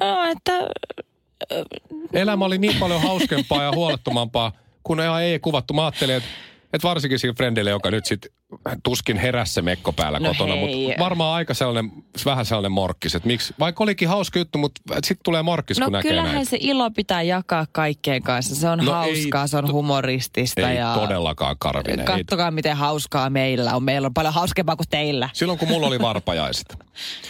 No, 0.00 0.24
että 0.30 0.52
Elämä 2.12 2.44
oli 2.44 2.58
niin 2.58 2.76
paljon 2.80 3.02
hauskempaa 3.02 3.62
ja 3.62 3.72
huolettomampaa, 3.72 4.52
kun 4.82 5.00
ei, 5.00 5.38
kuvattu. 5.38 5.74
Mä 5.74 5.82
ajattelin, 5.82 6.14
että, 6.14 6.28
että 6.72 6.88
varsinkin 6.88 7.18
sillä 7.18 7.34
friendille, 7.34 7.70
joka 7.70 7.90
nyt 7.90 8.04
sitten 8.04 8.30
tuskin 8.84 9.16
heräsi 9.16 9.52
se 9.52 9.62
mekko 9.62 9.92
päällä 9.92 10.18
No 10.18 10.28
kotona, 10.28 10.56
mutta 10.56 10.76
varmaan 10.98 11.34
aika 11.34 11.54
sellainen, 11.54 11.92
vähän 12.24 12.46
sellainen 12.46 12.72
morkkis, 12.72 13.14
että 13.14 13.26
miksi, 13.26 13.54
vaikka 13.58 13.84
olikin 13.84 14.08
hauska 14.08 14.38
juttu, 14.38 14.58
mutta 14.58 14.80
sitten 14.92 15.24
tulee 15.24 15.42
morkkis, 15.42 15.78
No 15.78 15.86
kun 15.86 15.92
näkee 15.92 16.10
kyllähän 16.10 16.34
näin. 16.34 16.46
se 16.46 16.56
ilo 16.60 16.90
pitää 16.90 17.22
jakaa 17.22 17.66
kaikkien 17.72 18.22
kanssa. 18.22 18.54
Se 18.54 18.68
on 18.68 18.78
No 18.78 18.92
hauskaa, 18.92 19.42
ei 19.42 19.48
se 19.48 19.56
on 19.56 19.72
humoristista. 19.72 20.70
Ei 20.70 20.76
ja 20.76 20.94
todellakaan 20.94 21.56
Karvinen. 21.58 22.00
Ei. 22.00 22.06
Kattokaa, 22.06 22.50
miten 22.50 22.76
hauskaa 22.76 23.30
meillä 23.30 23.74
on. 23.76 23.82
Meillä 23.82 24.06
on 24.06 24.14
paljon 24.14 24.34
hauskempaa 24.34 24.76
kuin 24.76 24.88
teillä. 24.90 25.28
Silloin 25.32 25.58
kun 25.58 25.68
mulla 25.68 25.86
oli 25.86 26.00
varpajaiset, 26.10 26.76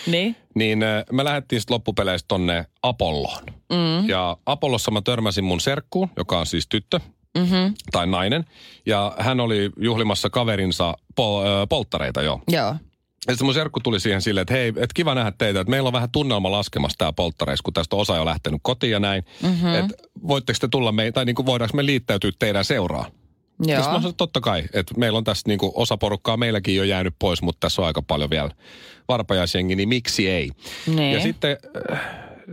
Niin? 0.07 0.37
niin 0.55 0.79
me 1.13 1.25
lähdettiin 1.25 1.61
sitten 1.61 1.75
loppupeleistä 1.75 2.29
tonne 2.29 2.67
Apolloon. 2.83 3.43
Mm. 3.73 4.09
Ja 4.09 4.37
Apollossa 4.47 4.91
mä 4.91 5.03
törmäsin 5.03 5.45
mun 5.45 5.61
serkkuun, 5.61 6.09
joka 6.17 6.39
on 6.39 6.47
siis 6.47 6.67
tyttö 6.69 7.01
Mm-hmm. 7.39 7.75
tai 7.93 8.07
nainen. 8.07 8.45
Ja 8.87 9.15
hän 9.19 9.41
oli 9.41 9.71
juhlimassa 9.77 10.31
kaverinsa 10.31 10.95
pol- 11.15 11.47
äh, 11.47 11.69
polttareita 11.69 12.23
jo. 12.23 12.41
Joo. 12.51 12.75
Ja 13.27 13.33
sitten 13.33 13.45
mun 13.45 13.55
serkku 13.55 13.81
tuli 13.81 14.01
siihen 14.01 14.23
silleen, 14.23 14.43
että 14.43 14.55
hei, 14.55 14.73
et 14.77 14.93
kiva 14.93 15.15
nähdä 15.15 15.33
teitä, 15.39 15.61
että 15.61 15.71
meillä 15.71 15.87
on 15.87 15.93
vähän 15.93 16.11
tunnelma 16.11 16.51
laskemassa 16.51 16.99
tää 16.99 17.13
polttareissa, 17.13 17.63
kun 17.63 17.73
tästä 17.73 17.97
osa 17.97 18.13
on 18.13 18.19
jo 18.19 18.25
lähtenyt 18.25 18.61
kotiin 18.63 18.91
ja 18.91 19.01
näin. 19.01 19.25
Mm-hmm. 19.43 19.75
Että 19.75 19.95
voitteko 20.29 20.57
te 20.61 20.69
tulla 20.69 20.93
me, 20.93 21.13
tai 21.13 21.25
niin 21.25 21.35
kuin 21.35 21.47
voidaanko 21.47 21.77
me 21.77 21.87
liittäytyä 21.87 22.31
teidän 22.39 22.65
seuraan? 22.65 23.13
Ja 23.67 23.75
Joo. 23.75 23.83
sitten 23.83 23.95
mä 23.95 24.01
sanoin, 24.01 24.17
totta 24.17 24.41
kai, 24.41 24.63
että 24.73 24.95
meillä 24.97 25.17
on 25.17 25.25
tässä 25.25 25.43
niin 25.47 25.59
kuin 25.59 25.73
osa 25.75 25.97
porukkaa 25.97 26.37
meilläkin 26.37 26.77
jo 26.77 26.85
jäänyt 26.85 27.15
pois, 27.19 27.43
mutta 27.43 27.61
tässä 27.61 27.83
on 27.83 27.87
aika 27.87 28.03
paljon 28.03 28.31
vielä 28.31 28.51
varpajaisjengi, 29.09 29.77
niin 29.77 29.89
miksi 29.89 30.29
ei? 30.29 30.51
Niin. 30.87 31.13
Ja 31.13 31.21
sitten 31.21 31.57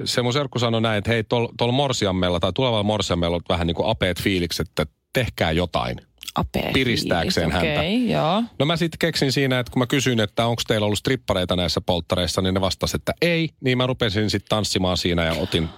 se 0.06 0.22
mun 0.22 0.34
serkku 0.34 0.60
sanoi 0.60 0.82
näin, 0.82 0.98
että 0.98 1.12
hei, 1.12 1.24
tuolla 1.24 1.50
tol 1.58 1.72
morsiammella 1.72 2.40
tai 2.40 2.54
tulevalla 2.54 2.84
morsiammella 2.84 3.36
on 3.36 3.42
vähän 3.50 3.68
niin 3.68 3.76
kuin 3.76 3.90
apeet 3.90 4.22
fiilikset, 4.22 4.68
että 4.68 4.86
tehkää 5.14 5.52
jotain. 5.52 5.98
Apea 6.36 6.72
piristääkseen 6.74 7.52
fiilis. 7.52 7.68
häntä. 7.78 7.84
Joo. 8.14 8.44
No 8.60 8.66
mä 8.66 8.76
sitten 8.78 9.00
keksin 9.00 9.32
siinä, 9.32 9.60
että 9.60 9.72
kun 9.72 9.80
mä 9.80 9.88
kysyin, 9.88 10.20
että 10.20 10.46
onko 10.46 10.62
teillä 10.68 10.86
ollut 10.86 11.00
strippareita 11.00 11.56
näissä 11.56 11.82
polttareissa, 11.82 12.42
niin 12.42 12.54
ne 12.54 12.62
vastasi, 12.62 12.96
että 12.96 13.14
ei. 13.22 13.50
Niin 13.62 13.78
mä 13.78 13.88
rupesin 13.88 14.30
sitten 14.30 14.50
tanssimaan 14.50 14.98
siinä 14.98 15.24
ja 15.26 15.34
otin 15.34 15.70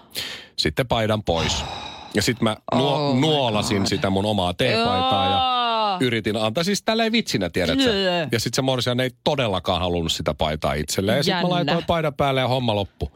sitten 0.58 0.88
paidan 0.88 1.24
pois. 1.24 1.64
Ja 2.14 2.22
sitten 2.22 2.44
mä 2.44 2.58
nuo, 2.76 2.96
Oh 3.10 3.20
nuolasin 3.20 3.78
God. 3.78 3.86
sitä 3.88 4.10
mun 4.10 4.26
omaa 4.26 4.54
teepaitaa 4.54 5.26
ja 5.26 5.98
yritin 6.02 6.38
antaa, 6.38 6.64
siis 6.64 6.84
tälleen 6.84 7.12
vitsinä, 7.12 7.50
tiedätkö? 7.50 7.94
Ja 8.32 8.40
sitten 8.40 8.56
se 8.56 8.62
morsian 8.62 9.00
ei 9.00 9.10
todellakaan 9.24 9.82
halunnut 9.82 10.12
sitä 10.12 10.34
paitaa 10.34 10.74
itselleen. 10.74 11.18
Ja 11.18 11.24
sitten 11.24 11.42
mä 11.42 11.50
laitoin 11.50 11.84
paidan 11.88 12.14
päälle 12.14 12.42
ja 12.42 12.48
homma 12.48 12.76
loppu. 12.76 13.12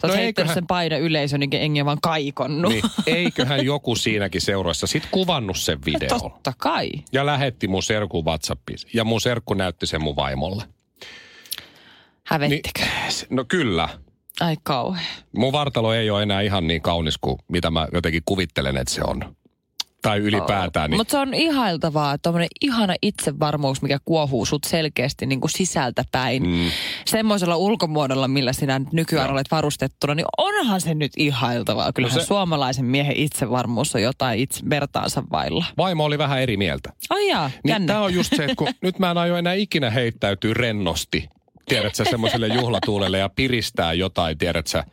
Sä 0.00 0.06
oot 0.06 0.10
No 0.12 0.16
no 0.16 0.22
heittänyt 0.22 0.26
eiköhän- 0.48 0.54
sen 0.54 0.66
paidan 0.66 1.00
yleisön, 1.00 1.40
niin 1.40 1.50
engi 1.54 1.84
vaan 1.84 1.98
kaikonnut. 2.02 2.72
Niin, 2.72 2.82
eiköhän 3.06 3.64
joku 3.64 3.96
siinäkin 3.96 4.40
seurassa 4.40 4.86
sit 4.86 5.06
kuvannut 5.10 5.56
sen 5.58 5.78
videon. 5.84 6.20
Totta 6.20 6.52
kai. 6.58 6.90
Ja 7.12 7.26
lähetti 7.26 7.68
mun 7.68 7.82
serkun 7.82 8.24
Whatsappiin. 8.24 8.78
Ja 8.94 9.04
mun 9.04 9.20
serkku 9.20 9.54
näytti 9.54 9.86
sen 9.86 10.02
mun 10.02 10.16
vaimolle. 10.16 10.62
Hävettikö? 12.24 12.80
s- 13.08 13.26
no 13.30 13.44
kyllä. 13.48 13.88
Ai 14.40 14.56
kauhea. 14.62 15.04
Mun 15.36 15.52
vartalo 15.52 15.94
ei 15.94 16.10
ole 16.10 16.22
enää 16.22 16.40
ihan 16.40 16.66
niin 16.66 16.82
kaunis 16.82 17.18
kuin 17.18 17.38
mitä 17.48 17.70
mä 17.70 17.88
jotenkin 17.92 18.22
kuvittelen, 18.24 18.76
että 18.76 18.94
se 18.94 19.00
on. 19.04 19.36
Tai 20.02 20.18
ylipäätään. 20.18 20.90
Niin, 20.90 20.98
Mutta 20.98 21.10
se 21.12 21.18
on 21.18 21.34
ihailtavaa, 21.34 22.14
että 22.14 22.22
tommonen 22.22 22.48
ihana 22.60 22.94
itsevarmuus, 23.02 23.82
mikä 23.82 23.98
kuohuu 24.04 24.46
sut 24.46 24.64
selkeästi 24.64 25.26
niin 25.26 25.40
kuin 25.40 25.50
sisältä 25.50 26.04
päin. 26.12 26.42
Mm. 26.42 26.70
Semmoisella 27.06 27.56
ulkomuodolla, 27.56 28.28
millä 28.28 28.52
sinä 28.52 28.78
nyt 28.78 28.92
nykyään 28.92 29.26
Joo. 29.26 29.32
olet 29.32 29.50
varustettuna, 29.50 30.14
niin 30.14 30.26
onhan 30.38 30.80
se 30.80 30.94
nyt 30.94 31.12
ihailtavaa. 31.16 31.92
Kyllähän 31.92 32.14
No 32.14 32.20
se... 32.20 32.24
se- 32.24 32.28
suomalaisen 32.28 32.84
miehen 32.84 33.16
itsevarmuus 33.16 33.94
on 33.94 34.02
jotain 34.02 34.40
itse 34.40 34.60
vertaansa 34.70 35.22
vailla. 35.32 35.64
vaimo 35.78 36.04
oli 36.04 36.18
vähän 36.18 36.40
eri 36.42 36.56
mieltä. 36.56 36.92
Ai 37.10 37.28
jaa, 37.28 37.50
Niin 37.64 37.86
tämä 37.86 38.00
on 38.00 38.14
just 38.14 38.36
se, 38.36 38.42
että 38.44 38.56
kun 38.56 38.68
nyt 38.82 38.98
mä 38.98 39.10
en 39.10 39.18
aio 39.18 39.36
enää 39.36 39.52
ikinä 39.54 39.90
heittäytyä 39.90 40.54
rennosti, 40.54 41.28
tiedät 41.68 41.94
sä, 41.94 42.04
semmoiselle 42.04 42.48
juhlatuulelle 42.48 43.18
ja 43.18 43.28
piristää 43.28 43.92
jotain, 43.92 44.38
tiedät 44.38 44.66
sä, 44.66 44.84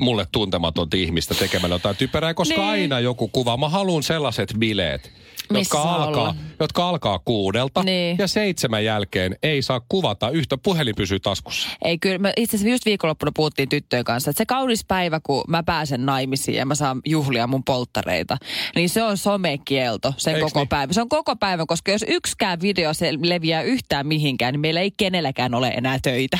mulle 0.00 0.26
tuntematonta 0.32 0.96
ihmistä 0.96 1.34
tekemällä 1.34 1.74
jotain 1.74 1.96
typerää, 1.96 2.34
koska 2.34 2.54
Niin. 2.54 2.68
aina 2.70 3.00
joku 3.00 3.28
kuva. 3.28 3.56
Mä 3.56 3.68
haluan 3.68 4.02
sellaiset 4.02 4.54
bileet, 4.58 5.12
jotka 5.50 5.82
alkaa, 5.82 6.22
olla. 6.22 6.34
jotka 6.60 6.88
alkaa 6.88 7.18
kuudelta 7.24 7.82
Niin. 7.82 8.16
ja 8.18 8.26
seitsemän 8.28 8.84
jälkeen 8.84 9.36
ei 9.42 9.62
saa 9.62 9.80
kuvata 9.88 10.30
yhtä 10.30 10.56
puhelin 10.58 10.94
pysyy 10.94 11.20
taskussa. 11.20 11.68
Ei 11.84 11.98
kyllä, 11.98 12.18
me 12.18 12.32
itse 12.36 12.56
asiassa 12.56 12.70
just 12.72 12.84
viikonloppuna 12.84 13.32
puhuttiin 13.34 13.68
tyttöjen 13.68 14.04
kanssa, 14.04 14.30
että 14.30 14.38
se 14.40 14.46
kaunis 14.46 14.84
päivä, 14.84 15.20
kun 15.22 15.44
mä 15.48 15.62
pääsen 15.62 16.06
naimisiin 16.06 16.56
ja 16.56 16.66
mä 16.66 16.74
saan 16.74 17.00
juhlia 17.06 17.46
mun 17.46 17.64
polttareita, 17.64 18.36
niin 18.74 18.88
se 18.88 19.02
on 19.02 19.16
somekielto 19.18 20.14
sen 20.16 20.34
Eiks 20.34 20.44
koko 20.44 20.60
niin? 20.60 20.68
päivä. 20.68 20.92
Se 20.92 21.00
on 21.00 21.08
koko 21.08 21.36
päivä, 21.36 21.64
koska 21.66 21.92
jos 21.92 22.04
yksikään 22.08 22.60
video 22.60 22.94
se 22.94 23.12
leviää 23.22 23.62
yhtään 23.62 24.06
mihinkään, 24.06 24.54
niin 24.54 24.60
meillä 24.60 24.80
ei 24.80 24.90
kenelläkään 24.96 25.54
ole 25.54 25.68
enää 25.68 25.98
töitä. 26.02 26.38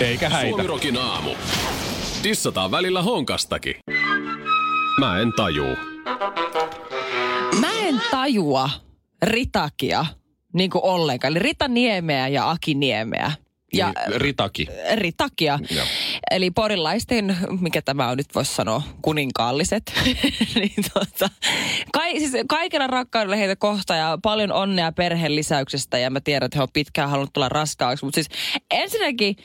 Eikä 0.00 0.28
häitä. 0.28 0.48
Suomirokin 0.50 0.96
aamu. 0.96 1.30
Tissataan 2.28 2.70
välillä 2.70 3.02
honkastakin. 3.02 3.74
Mä 5.00 5.20
en 5.20 5.32
tajuu. 5.36 5.76
Mä 7.60 7.72
en 7.80 8.02
tajua 8.10 8.70
Ritakia 9.22 10.06
niin 10.52 10.70
kuin 10.70 10.84
ollenkaan. 10.84 11.30
Eli 11.30 11.38
Rita 11.38 11.68
Niemeä 11.68 12.28
ja 12.28 12.50
Aki 12.50 12.74
Niemeä. 12.74 13.32
Ja 13.72 13.86
Niin, 13.86 14.20
Ritaki. 14.20 14.66
Ritakia. 14.94 15.58
Joo. 15.70 15.86
Eli 16.30 16.50
porilaisten, 16.50 17.36
mikä 17.60 17.82
tämä 17.82 18.08
on 18.08 18.16
nyt 18.16 18.34
voisi 18.34 18.54
sanoa, 18.54 18.82
kuninkaalliset. 19.02 19.82
niin 20.54 20.84
tota, 20.94 21.30
kai, 21.92 22.18
siis 22.18 22.32
kaikella 22.48 22.86
rakkaudella 22.86 23.36
heitä 23.36 23.56
kohta 23.56 23.94
ja 23.94 24.18
paljon 24.22 24.52
onnea 24.52 24.92
perheen 24.92 25.36
lisäyksestä. 25.36 25.98
Ja 25.98 26.10
mä 26.10 26.20
tiedän, 26.20 26.46
että 26.46 26.58
he 26.58 26.62
on 26.62 26.68
pitkään 26.72 27.10
halunnut 27.10 27.32
tulla 27.32 27.48
raskaaksi. 27.48 28.04
Mutta 28.04 28.14
siis 28.14 28.28
ensinnäkin 28.70 29.36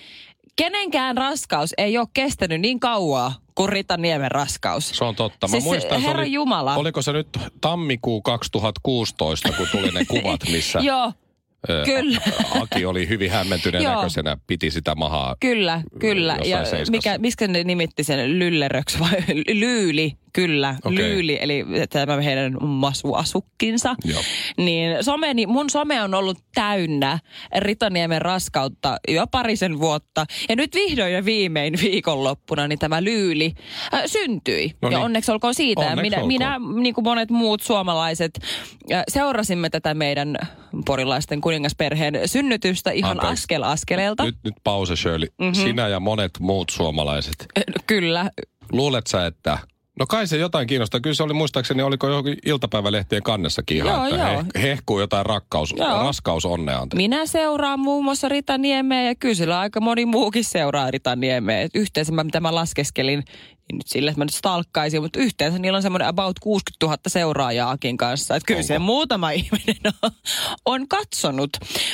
kenenkään 0.56 1.18
raskaus 1.18 1.74
ei 1.78 1.98
ole 1.98 2.08
kestänyt 2.14 2.62
niin 2.62 2.80
kauaa 2.80 3.34
kuin 3.56 3.70
Rita 3.70 3.98
Niemen 3.98 4.32
raskaus. 4.32 4.90
Se 4.90 5.04
on 5.04 5.16
totta. 5.16 5.48
Mä 5.48 5.52
Siis 5.52 5.64
muistan, 5.64 6.02
se 6.02 6.08
Herra 6.08 6.22
oli, 6.22 6.32
Jumala. 6.34 6.76
Oliko 6.76 7.02
se 7.02 7.14
nyt 7.14 7.28
tammikuu 7.62 8.22
2016, 8.22 9.52
kun 9.52 9.68
tuli 9.72 9.92
ne 9.92 10.06
kuvat, 10.06 10.42
missä 10.52 10.80
Joo, 10.90 11.14
kyllä. 11.86 12.22
Aki 12.62 12.86
oli 12.86 13.08
hyvin 13.08 13.32
hämmentyneen 13.32 13.84
näköisenä, 13.84 14.38
piti 14.48 14.72
sitä 14.72 14.96
mahaa. 14.96 15.36
Kyllä, 15.40 15.82
kyllä. 16.00 16.38
Ja 16.44 16.58
seiskassa. 16.66 16.92
mikä, 16.92 17.18
miksi 17.18 17.48
ne 17.48 17.64
nimitti 17.64 18.04
sen 18.04 18.40
lylleröksi 18.40 19.00
vai 19.00 19.24
lyyli? 19.54 20.18
Kyllä, 20.34 20.76
Okei. 20.86 20.98
lyyli, 20.98 21.38
eli 21.42 21.66
tämä 21.90 22.22
heidän 22.22 22.58
masuasukkinsa. 22.62 23.96
Joo. 24.06 24.22
Niin 24.58 25.04
someni, 25.04 25.46
mun 25.46 25.70
some 25.70 26.02
on 26.02 26.14
ollut 26.14 26.38
täynnä 26.56 27.20
Ritaniemen 27.58 28.22
raskautta 28.22 28.98
jo 29.08 29.28
parisen 29.28 29.80
vuotta. 29.80 30.26
Ja 30.50 30.56
nyt 30.56 30.76
vihdoin 30.76 31.14
ja 31.14 31.26
viimein 31.26 31.74
viikonloppuna 31.82 32.68
niin 32.68 32.80
tämä 32.80 33.04
lyyli 33.04 33.54
äh, 33.94 34.02
syntyi. 34.06 34.72
No 34.82 34.90
ja 34.90 34.98
niin. 34.98 35.06
onneksi 35.06 35.32
olkoon 35.32 35.54
siitä. 35.54 35.82
Ja 35.82 35.90
Onneksi 35.90 36.10
minä, 36.26 36.50
olkoon. 36.56 36.68
minä, 36.74 36.82
niin 36.82 36.96
kuin 36.96 37.06
monet 37.06 37.30
muut 37.30 37.62
suomalaiset, 37.62 38.40
äh, 38.94 39.04
seurasimme 39.08 39.70
tätä 39.70 39.94
meidän 39.94 40.38
porilaisten 40.86 41.42
kuningasperheen 41.42 42.20
synnytystä 42.26 42.92
ihan 42.92 43.12
Anteeksi. 43.12 43.34
askel 43.34 43.64
askeleelta. 43.64 44.24
Nyt, 44.26 44.36
nyt 44.44 44.56
pause 44.64 44.96
Shirley. 44.96 45.28
Mm-hmm. 45.40 45.54
Sinä 45.54 45.88
ja 45.88 46.00
monet 46.00 46.32
muut 46.40 46.70
suomalaiset. 46.70 47.36
Kyllä, 47.88 48.32
Luulet 48.72 49.08
sä, 49.08 49.26
että 49.26 49.58
No 50.00 50.06
kai 50.08 50.28
se 50.28 50.38
jotain 50.38 50.68
kiinnostaa. 50.68 51.00
Kyllä 51.00 51.14
se 51.14 51.24
oli 51.24 51.34
muistaakseni, 51.34 51.84
oliko 51.84 52.08
johonkin 52.08 52.38
iltapäivälehtien 52.46 53.24
kannessakin 53.24 53.78
ihan, 53.78 53.94
Joo, 53.94 54.06
että 54.06 54.32
joo. 54.32 54.44
He, 54.56 54.62
hehkuu 54.62 55.00
jotain 55.00 55.26
rakkaus, 55.26 55.74
Joo. 55.78 56.04
raskausonnea. 56.04 56.80
anteeksi. 56.80 57.04
Minä 57.04 57.26
seuraan 57.26 57.80
muun 57.80 58.04
muassa 58.04 58.30
Rita 58.30 58.58
Niemeä 58.58 59.04
ja 59.04 59.16
kyllä 59.16 59.36
sillä 59.36 59.60
aika 59.60 59.82
moni 59.82 60.06
muukin 60.06 60.44
seuraa 60.44 60.92
Rita 60.92 61.16
Niemeä. 61.16 61.68
Yhteensä 61.74 62.12
mä, 62.12 62.24
mitä 62.24 62.40
mä 62.40 62.56
laskeskelin, 62.56 63.24
niin 63.70 63.78
nyt 63.78 63.88
sille, 63.88 64.12
että 64.12 64.20
mä 64.20 64.26
nyt 64.26 64.34
stalkkaisin, 64.34 65.02
mutta 65.02 65.20
yhteensä 65.20 65.60
niillä 65.60 65.76
on 65.76 65.82
semmoinen 65.82 66.08
about 66.08 66.40
60 66.40 66.86
000 66.86 66.98
seuraajaakin 67.08 67.98
kanssa. 67.98 68.36
Että 68.36 68.48
kyllä 68.48 68.58
Onko? 68.58 68.68
se 68.68 68.80
muutama 68.80 69.32
ihminen 69.42 69.94
on, 70.02 70.12
on 70.66 70.88
katsonut. 70.88 71.50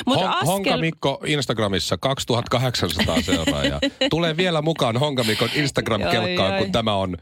Mutta 0.06 0.30
Hon, 0.30 0.46
Honka 0.46 0.76
Mikko 0.76 1.22
Instagramissa 1.26 1.96
2800 1.98 3.22
seuraajaa. 3.22 3.80
Tulee 4.10 4.36
vielä 4.36 4.62
mukaan 4.62 4.96
Honka 4.96 5.24
Mikon 5.24 5.48
Instagram-kelkkaan, 5.54 6.58
kun 6.58 6.72
tämä 6.72 6.94
on 6.94 7.16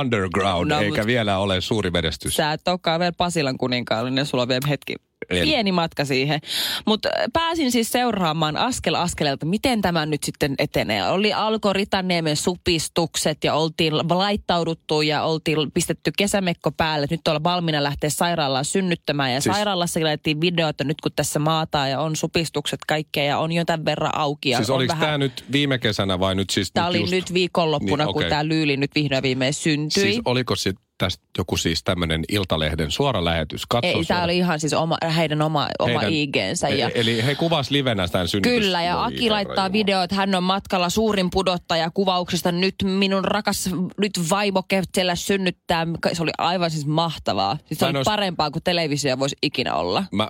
underground, 0.00 0.68
No, 0.70 0.80
eikä 0.80 1.00
mut- 1.00 1.06
vielä 1.06 1.38
ole 1.38 1.60
suuri 1.60 1.90
menestys. 1.90 2.34
Sä 2.36 2.52
et 2.52 2.68
olekaan 2.68 3.00
vielä 3.00 3.12
Pasilan 3.16 3.58
kuninkaallinen, 3.58 4.26
sulla 4.26 4.42
on 4.42 4.48
vielä 4.48 4.68
hetki 4.68 4.94
En. 5.30 5.42
pieni 5.42 5.72
matka 5.72 6.04
siihen. 6.04 6.40
Mutta 6.86 7.08
pääsin 7.32 7.72
siis 7.72 7.92
seuraamaan 7.92 8.56
askel 8.56 8.94
askeleelta, 8.94 9.46
miten 9.46 9.82
tämä 9.82 10.06
nyt 10.06 10.22
sitten 10.22 10.54
etenee. 10.58 11.08
Oli 11.10 11.32
alkoi 11.32 11.72
Ritaniemen 11.72 12.36
supistukset 12.36 13.44
ja 13.44 13.54
oltiin 13.54 13.96
laittauduttu 13.96 15.02
ja 15.02 15.22
oltiin 15.22 15.72
pistetty 15.74 16.12
kesämekko 16.18 16.72
päälle. 16.72 17.06
Nyt 17.10 17.28
ollaan 17.28 17.44
valmiina 17.44 17.82
lähteä 17.82 18.10
sairaalaan 18.10 18.64
synnyttämään. 18.64 19.32
Ja 19.32 19.40
Siis- 19.40 19.54
sairaalassa 19.54 20.00
laitettiin 20.02 20.40
video, 20.40 20.68
että 20.68 20.84
nyt 20.84 21.00
kun 21.00 21.12
tässä 21.16 21.38
maataan 21.38 21.90
ja 21.90 22.00
on 22.00 22.16
supistukset 22.16 22.80
kaikkea 22.88 23.24
ja 23.24 23.38
on 23.38 23.52
jo 23.52 23.64
tämän 23.64 23.84
verran 23.84 24.14
auki. 24.14 24.50
Ja 24.50 24.56
Siis 24.58 24.70
oliko 24.70 24.90
vähän... 24.92 25.06
tämä 25.06 25.18
nyt 25.18 25.44
viime 25.52 25.78
kesänä 25.78 26.20
vai 26.20 26.34
nyt 26.34 26.50
siis 26.50 26.70
Tämä 26.72 26.86
oli 26.86 27.00
just... 27.00 27.12
nyt 27.12 27.34
viikonloppuna, 27.34 28.04
Niin, 28.04 28.12
kun 28.14 28.22
okei. 28.22 28.30
tämä 28.30 28.46
lyyli 28.48 28.76
nyt 28.76 28.90
vihdoin 28.94 29.22
viimein 29.22 29.54
syntyi. 29.54 30.02
Siis 30.02 30.20
oliko 30.24 30.56
sit 30.56 30.76
tästä 31.00 31.24
joku 31.38 31.56
siis 31.56 31.84
tämmöinen 31.84 32.24
Iltalehden 32.28 32.90
suora 32.90 33.24
lähetys? 33.24 33.66
Katso 33.66 33.88
Ei, 33.88 34.04
tämä 34.04 34.24
oli 34.24 34.36
ihan 34.36 34.60
siis 34.60 34.72
oma, 34.72 34.96
heidän 35.16 35.42
oma, 35.42 35.68
oma 35.78 36.00
IGnsä. 36.08 36.68
Ja... 36.68 36.88
E- 36.88 36.92
Eli 36.94 37.24
he 37.24 37.34
kuvas 37.34 37.70
livenä 37.70 38.08
tämän 38.08 38.28
synnytys. 38.28 38.52
Kyllä, 38.52 38.82
ja 38.82 39.04
Aki 39.04 39.22
herra 39.22 39.34
laittaa 39.34 39.54
jumala. 39.54 39.72
video, 39.72 40.02
että 40.02 40.16
hän 40.16 40.34
on 40.34 40.42
matkalla 40.42 40.90
suurin 40.90 41.30
pudottaja 41.30 41.90
kuvauksesta. 41.90 42.52
Nyt 42.52 42.74
minun 42.84 43.24
rakas, 43.24 43.70
nyt 43.98 44.12
vaimo 44.30 44.62
siellä 44.94 45.14
synnyttää. 45.14 45.86
Se 46.12 46.22
oli 46.22 46.30
aivan 46.38 46.70
siis 46.70 46.86
mahtavaa. 46.86 47.58
Siis 47.66 47.80
se 47.80 47.86
oli 47.86 47.98
ois- 47.98 48.04
parempaa 48.04 48.50
kuin 48.50 48.62
televisio 48.62 49.18
voisi 49.18 49.36
ikinä 49.42 49.74
olla. 49.74 50.04
Mä, 50.12 50.28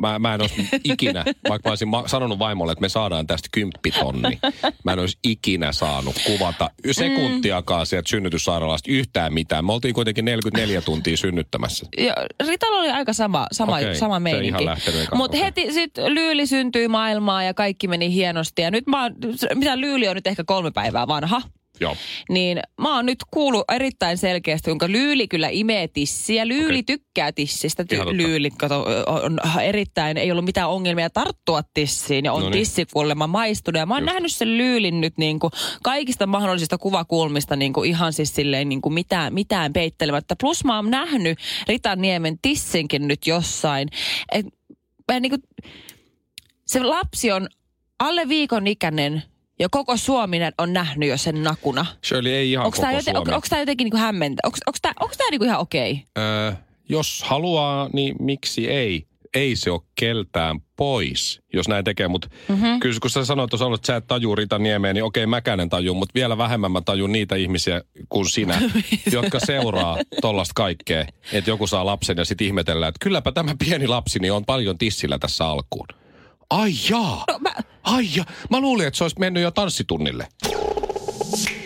mä, 0.00 0.18
mä 0.18 0.34
en 0.34 0.40
olisi 0.40 0.68
ikinä, 0.84 1.24
vaikka 1.48 1.68
mä 1.68 1.72
olisin 1.72 1.88
ma- 1.88 2.08
sanonut 2.08 2.38
vaimolle, 2.38 2.72
että 2.72 2.80
me 2.80 2.88
saadaan 2.88 3.26
tästä 3.26 3.48
kymppitonni. 3.52 4.38
Mä 4.84 4.92
en 4.92 4.98
olisi 4.98 5.18
ikinä 5.24 5.72
saanut 5.72 6.16
kuvata 6.26 6.70
sekuntiakaan 6.92 7.86
sieltä 7.86 8.08
synnytyssairaalasta 8.08 8.90
yhtään 8.92 9.34
mitään. 9.34 9.64
Me 9.64 9.72
oltiin 9.72 9.94
kuitenkin 9.94 10.24
44 10.24 10.80
tuntia 10.80 11.16
synnyttämässä. 11.16 11.86
Ja 11.98 12.14
Ritalla 12.46 12.78
oli 12.78 12.90
aika 12.90 13.12
sama, 13.12 13.46
sama, 13.52 13.76
Okei, 13.76 13.94
sama 13.94 14.20
meininki. 14.20 14.64
Mutta 15.14 15.36
heti 15.36 15.72
sitten 15.72 16.14
Lyyli 16.14 16.46
syntyi 16.46 16.88
maailmaan 16.88 17.46
ja 17.46 17.54
kaikki 17.54 17.88
meni 17.88 18.14
hienosti. 18.14 18.62
Ja 18.62 18.70
nyt 18.70 18.86
mä 18.86 19.02
oon, 19.02 19.14
mitä 19.54 19.80
Lyyli 19.80 20.08
on 20.08 20.14
nyt 20.14 20.26
ehkä 20.26 20.44
kolme 20.44 20.70
päivää 20.70 21.08
vanha. 21.08 21.42
Joo. 21.80 21.96
Niin 22.28 22.60
mä 22.80 22.96
oon 22.96 23.06
nyt 23.06 23.18
kuullut 23.30 23.64
erittäin 23.72 24.18
selkeästi, 24.18 24.70
kuinka 24.70 24.88
Lyyli 24.88 25.28
kyllä 25.28 25.48
imee 25.50 25.88
tissiä. 25.88 26.48
Lyyli 26.48 26.78
Okei. 26.78 26.82
tykkää 26.82 27.32
tissistä. 27.32 27.82
Ty-. 27.82 28.16
Lyyli 28.16 28.50
kato, 28.50 28.86
on 29.06 29.40
erittäin, 29.62 30.16
ei 30.16 30.32
ollut 30.32 30.44
mitään 30.44 30.70
ongelmia 30.70 31.10
tarttua 31.10 31.62
tissiin 31.74 32.24
ja 32.24 32.32
on 32.32 32.42
Noniin. 32.42 32.60
tissi 32.60 32.86
kuulemma 32.92 33.26
maistunut. 33.26 33.78
Ja 33.78 33.86
mä 33.86 33.94
oon 33.94 34.02
Just. 34.02 34.12
nähnyt 34.12 34.32
sen 34.32 34.58
Lyylin 34.58 35.00
nyt 35.00 35.18
niin 35.18 35.40
kuin 35.40 35.52
kaikista 35.82 36.26
mahdollisista 36.26 36.78
kuvakulmista 36.78 37.56
niin 37.56 37.72
kuin 37.72 37.90
ihan 37.90 38.12
siis 38.12 38.34
silleen 38.34 38.68
niin 38.68 38.80
kuin 38.80 38.92
mitään, 38.92 39.34
mitään 39.34 39.72
peittelemättä. 39.72 40.36
Plus 40.40 40.64
mä 40.64 40.76
oon 40.76 40.90
nähnyt 40.90 41.38
Rita 41.68 41.96
Niemen 41.96 42.38
tissinkin 42.42 43.08
nyt 43.08 43.26
jossain. 43.26 43.88
Et, 44.32 44.46
mä 45.12 45.20
niin 45.20 45.30
kuin, 45.30 45.42
se 46.66 46.82
lapsi 46.82 47.32
on 47.32 47.48
alle 47.98 48.28
viikon 48.28 48.66
ikäinen 48.66 49.22
ja 49.60 49.68
koko 49.70 49.96
Suominen 49.96 50.52
on 50.58 50.72
nähnyt 50.72 51.08
jo 51.08 51.16
sen 51.18 51.42
nakuna. 51.42 51.86
Shirley 52.06 52.32
ei 52.32 52.50
ihan 52.52 52.66
Onko 52.66 52.76
koko 52.76 52.82
tämä 52.82 52.92
joten, 52.92 53.14
Suomi. 53.14 53.28
on, 53.30 53.34
onko 53.34 53.46
tää 53.50 53.60
jotenkin 53.60 53.84
niinku 53.84 53.96
hämmentä? 53.98 54.40
Onko 54.46 55.12
tää 55.18 55.30
niinku 55.30 55.44
ihan 55.44 55.60
okei? 55.60 56.04
Öö, 56.18 56.52
jos 56.88 57.22
haluaa, 57.22 57.90
niin 57.92 58.14
miksi 58.20 58.70
ei? 58.70 59.06
Ei 59.34 59.56
se 59.56 59.70
ole 59.70 59.80
keltään 59.94 60.60
pois, 60.76 61.40
jos 61.52 61.68
näin 61.68 61.84
tekee. 61.84 62.08
Mutta 62.08 62.28
Mhm. 62.48 62.60
mm-hmm. 62.62 62.80
kyllä 62.80 62.98
kun 63.00 63.10
sä 63.10 63.24
sanoit 63.24 63.50
tuossa, 63.50 63.66
että 63.74 63.86
sä 63.86 63.96
et 63.96 64.06
tajuu 64.06 64.36
Rita 64.36 64.58
Niemeä, 64.58 64.92
niin 64.92 65.04
okei, 65.04 65.26
mäkänen 65.26 65.68
tajun, 65.68 65.96
mutta 65.96 66.14
vielä 66.14 66.38
vähemmän 66.38 66.72
mä 66.72 66.80
tajun 66.80 67.12
niitä 67.12 67.36
ihmisiä 67.36 67.80
kuin 68.08 68.30
sinä, 68.30 68.62
jotka 69.12 69.40
seuraa 69.40 69.98
tollasta 70.20 70.52
kaikkea. 70.56 71.06
Että 71.32 71.50
joku 71.50 71.66
saa 71.66 71.86
lapsen 71.86 72.16
ja 72.18 72.24
sitten 72.24 72.46
ihmetellään, 72.46 72.88
että 72.88 73.04
kylläpä 73.04 73.32
tämä 73.32 73.54
pieni 73.64 73.86
lapsi 73.86 74.18
niin 74.18 74.32
on 74.32 74.44
paljon 74.44 74.78
tissillä 74.78 75.18
tässä 75.18 75.46
alkuun. 75.46 75.86
Ai 76.50 76.72
jaa, 76.90 77.24
No, 77.28 77.38
mä, 77.38 77.54
ai 77.82 78.04
jaa. 78.16 78.26
Mä 78.50 78.60
luulin, 78.60 78.86
että 78.86 78.98
se 78.98 79.04
olisi 79.04 79.18
mennyt 79.18 79.42
jo 79.42 79.50
tanssitunnille. 79.50 80.28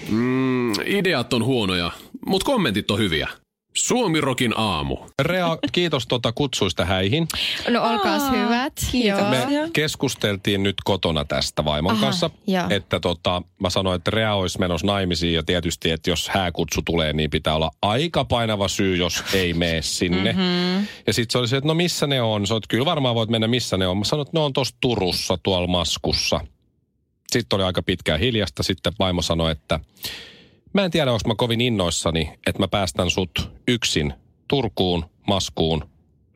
Mm, 0.09 0.73
ideat 0.87 1.33
on 1.33 1.45
huonoja, 1.45 1.91
mutta 2.26 2.45
kommentit 2.45 2.91
on 2.91 2.99
hyviä. 2.99 3.29
Suomirokin 3.76 4.52
aamu. 4.57 4.97
Rea, 5.23 5.59
kiitos 5.73 6.07
tuota 6.07 6.33
kutsuista 6.33 6.85
häihin. 6.85 7.28
No 7.69 7.83
olkaas 7.83 8.23
Aa, 8.23 8.31
hyvät. 8.31 8.73
kiitos. 8.90 9.21
Joo. 9.21 9.31
Me 9.31 9.71
keskusteltiin 9.73 10.62
nyt 10.62 10.75
kotona 10.85 11.25
tästä 11.25 11.64
vaimon 11.64 11.93
Aha, 11.93 12.00
kanssa, 12.00 12.31
joo. 12.46 12.66
että 12.70 13.01
tota, 13.01 13.42
mä 13.61 13.70
sanoin, 13.70 13.96
että 13.96 14.11
Rea 14.11 14.35
olisi 14.35 14.59
menossa 14.59 14.87
naimisiin 14.87 15.35
ja 15.35 15.42
tietysti, 15.42 15.90
että 15.90 16.11
jos 16.11 16.29
hääkutsu 16.29 16.83
tulee, 16.83 17.12
niin 17.12 17.31
pitää 17.31 17.55
olla 17.55 17.70
aika 17.83 18.25
painava 18.25 18.68
syy, 18.68 18.96
jos 18.96 19.25
ei 19.33 19.55
mene 19.55 19.83
sinne. 19.83 20.33
Mm-hmm. 20.33 20.87
Ja 21.07 21.12
sitten 21.12 21.33
se 21.33 21.38
oli 21.38 21.48
se, 21.48 21.57
että 21.57 21.68
no 21.68 21.75
missä 21.75 22.07
ne 22.07 22.22
on? 22.22 22.46
Sä 22.46 22.55
oot, 22.55 22.66
kyllä 22.68 22.85
varmaan 22.85 23.14
voit 23.14 23.31
mennä 23.31 23.48
missä 23.48 23.77
ne 23.77 23.87
on. 23.87 23.98
Mä 23.98 24.05
sanoin, 24.05 24.27
että 24.27 24.38
ne 24.38 24.44
on 24.44 24.53
tuossa 24.53 24.77
Turussa 24.81 25.38
tuolla 25.42 25.66
Maskussa. 25.66 26.40
Sitten 27.33 27.57
oli 27.57 27.64
aika 27.64 27.83
pitkään 27.83 28.20
hiljasta. 28.20 28.62
Sitten 28.62 28.92
vaimo 28.98 29.22
sanoi, 29.22 29.53
että 29.53 29.81
mä 30.74 30.84
en 30.84 30.90
tiedä, 30.90 31.12
onko 31.12 31.28
mä 31.28 31.34
kovin 31.34 31.60
innoissani, 31.60 32.32
että 32.46 32.62
mä 32.62 32.68
päästän 32.68 33.10
sut 33.10 33.52
yksin 33.68 34.14
Turkuun, 34.48 35.04
Maskuun, 35.26 35.84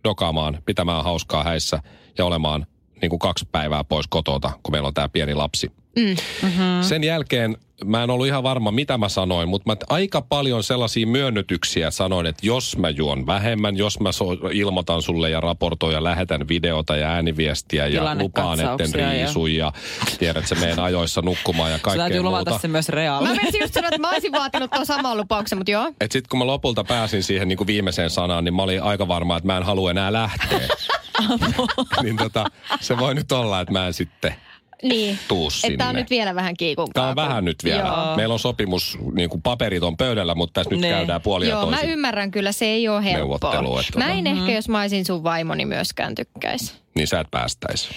dokaamaan, 0.05 0.63
pitämään 0.67 1.05
hauskaa 1.05 1.45
häissä 1.45 1.83
ja 2.19 2.25
olemaan 2.25 2.67
niin 3.03 3.11
kuin 3.11 3.19
kaksi 3.19 3.49
päivää 3.53 3.85
pois 3.85 4.07
kotota, 4.07 4.51
kun 4.63 4.75
meillä 4.75 4.87
on 4.87 4.95
tämä 4.95 5.09
pieni 5.09 5.35
lapsi. 5.35 5.73
Mm. 5.97 6.17
Mm-hmm. 6.43 6.83
Sen 6.83 7.05
jälkeen 7.05 7.57
mä 7.85 8.03
en 8.03 8.11
ollut 8.11 8.27
ihan 8.27 8.43
varma, 8.43 8.71
mitä 8.71 8.99
mä 8.99 9.09
sanoin, 9.09 9.49
mutta 9.49 9.71
mä 9.71 9.77
aika 9.89 10.23
paljon 10.23 10.63
sellaisia 10.63 11.07
myönnytyksiä 11.07 11.91
sanoin, 11.91 12.27
että 12.27 12.47
jos 12.47 12.77
mä 12.79 12.91
juon 12.91 13.27
vähemmän, 13.27 13.77
jos 13.77 14.01
mä 14.01 14.13
so- 14.13 14.33
ilmoitan 14.53 15.03
sulle 15.03 15.31
ja 15.31 15.41
raportoin 15.41 15.95
ja 15.95 16.05
lähetän 16.05 16.49
videota 16.49 16.97
ja 16.97 17.09
ääniviestiä 17.09 17.87
ja 17.87 18.01
lupaan, 18.01 18.61
etten 18.61 18.93
Tilannekatsauksia 18.93 19.13
ja- 19.13 19.25
riisu 19.27 19.47
ja 19.47 19.73
tiedät, 20.19 20.37
että 20.37 20.55
se 20.55 20.67
meen 20.67 20.79
ajoissa 20.79 21.23
nukkumaan 21.23 21.71
ja 21.71 21.77
se 21.77 21.83
kaikkea 21.83 22.05
täytyy 22.05 22.23
luvata 22.23 22.59
se 22.59 22.69
myös 22.69 22.89
Realle. 22.89 23.29
Mä 23.29 23.35
menisin 23.35 23.61
just 23.61 23.75
sanoa, 23.75 23.89
että 23.89 24.01
mä 24.01 24.11
olisin 24.11 24.33
vaatinut 24.33 24.71
tuon 24.71 24.87
saman 24.87 25.17
lupauksen, 25.17 25.59
mutta 25.59 25.71
joo. 25.71 25.93
Et 26.01 26.13
sit 26.13 26.29
kun 26.29 26.39
mä 26.39 26.47
lopulta 26.47 26.85
pääsin 26.85 27.23
siihen 27.23 27.49
niin 27.49 27.57
kuin 27.57 27.67
viimeiseen 27.67 28.11
sanaan, 28.11 28.45
niin 28.45 28.55
mä 28.55 28.63
olin 28.63 28.83
aika 28.83 29.09
varma, 29.09 29.37
että 29.37 29.47
mä 29.47 29.57
en 29.57 29.63
halua 29.63 29.91
enää 29.91 30.13
lähteä. 30.13 30.69
niin 32.03 32.17
tota, 32.17 32.45
se 32.81 32.99
voi 32.99 33.15
nyt 33.15 33.33
olla, 33.33 33.61
että 33.61 33.73
mä 33.73 33.87
en 33.87 33.93
sitten 33.93 34.35
Niin. 34.83 35.19
tuu 35.29 35.51
sinne. 35.51 35.75
Että 35.75 35.89
on 35.89 35.95
nyt 35.95 36.11
vielä 36.11 36.35
vähän 36.35 36.57
kiikun 36.57 36.89
Tää 36.93 37.09
on 37.09 37.17
vähän 37.17 37.45
nyt 37.45 37.65
vielä. 37.65 37.89
Joo. 37.89 38.17
Meillä 38.17 38.33
on 38.33 38.39
sopimus, 38.39 38.99
niin 39.13 39.31
kuin 39.31 39.43
paperit 39.43 39.83
on 39.83 39.97
pöydällä, 39.97 40.35
mutta 40.35 40.61
tässä 40.61 40.71
nyt 40.71 40.81
Ne. 40.81 40.91
käydään 40.91 41.23
puolia 41.23 41.49
Joo, 41.49 41.71
mä 41.71 41.81
ymmärrän 41.81 42.31
kyllä, 42.31 42.53
se 42.53 42.65
ei 42.65 42.89
ole 42.89 43.05
helppoa. 43.05 43.83
Mä 43.97 44.13
en 44.13 44.27
ehkä, 44.27 44.53
jos 44.53 44.69
mä 44.69 44.81
olisin 44.81 45.05
sun 45.05 45.23
vaimoni 45.23 45.65
myöskään 45.67 46.15
tykkäisi. 46.15 46.73
Niin 46.95 47.07
sä 47.09 47.21
et 47.21 47.31
päästäisi. 47.31 47.89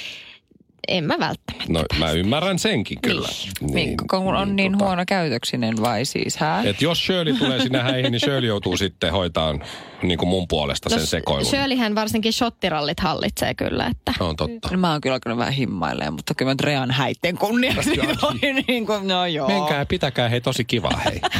En 0.88 1.04
mä 1.04 1.20
välttämättä. 1.20 1.74
No 1.74 1.84
mä 2.00 2.12
ymmärrän 2.12 2.60
senkin 2.60 2.98
kyllä. 3.02 3.28
Niin, 3.62 3.90
Mikko, 3.90 4.06
kun 4.20 4.36
on 4.36 4.56
niin 4.56 4.72
tota, 4.72 4.86
huono 4.86 5.04
käytöksinen 5.08 5.82
vai 5.82 6.06
siis, 6.06 6.38
hä? 6.38 6.62
Et 6.66 6.82
jos 6.82 7.06
Shirley 7.06 7.34
tulee 7.34 7.62
sinne 7.62 7.82
häihin, 7.92 8.12
niin 8.12 8.20
Shirley 8.20 8.48
joutuu 8.48 8.78
sitten 8.78 9.12
hoitaan 9.12 9.64
niin 10.04 10.18
kuin 10.18 10.30
mun 10.30 10.48
puolesta 10.48 10.90
sen 10.90 11.08
sekoilun. 11.08 11.46
Shirleyhän 11.46 11.96
varsinkin 11.96 12.34
shottirallit 12.34 13.00
hallitsee 13.00 13.54
kyllä, 13.54 13.88
että... 13.88 14.14
No, 14.20 14.30
on 14.30 14.36
totta. 14.36 14.70
No, 14.72 14.78
mä 14.78 14.92
oon 14.92 15.02
kyllä 15.02 15.14
alkanut 15.14 15.38
vähän 15.38 15.54
himmailemaan, 15.54 16.14
mutta 16.14 16.34
kyllä 16.36 16.50
mä 16.50 16.54
nyt 16.54 16.62
Rean 16.62 16.92
häitten 16.92 17.38
kunniaksi 17.38 17.90
voi 18.22 18.54
niin 18.68 18.86
kuin, 18.86 19.08
no 19.08 19.26
joo. 19.26 19.48
Menkää 19.48 19.86
pitäkää 19.86 20.30
hei 20.30 20.42
tosi 20.42 20.66
kivaa 20.66 20.98
hei. 21.06 21.22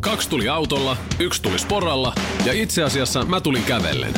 Kaksi 0.00 0.30
tuli 0.30 0.48
autolla, 0.48 0.96
yksi 1.18 1.42
tuli 1.42 1.58
sporalla 1.58 2.12
ja 2.44 2.52
itse 2.52 2.82
asiassa 2.82 3.24
mä 3.24 3.40
tulin 3.40 3.62
kävellen. 3.62 4.14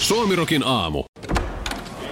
Suomirokin 0.00 0.62
aamu. 0.66 1.04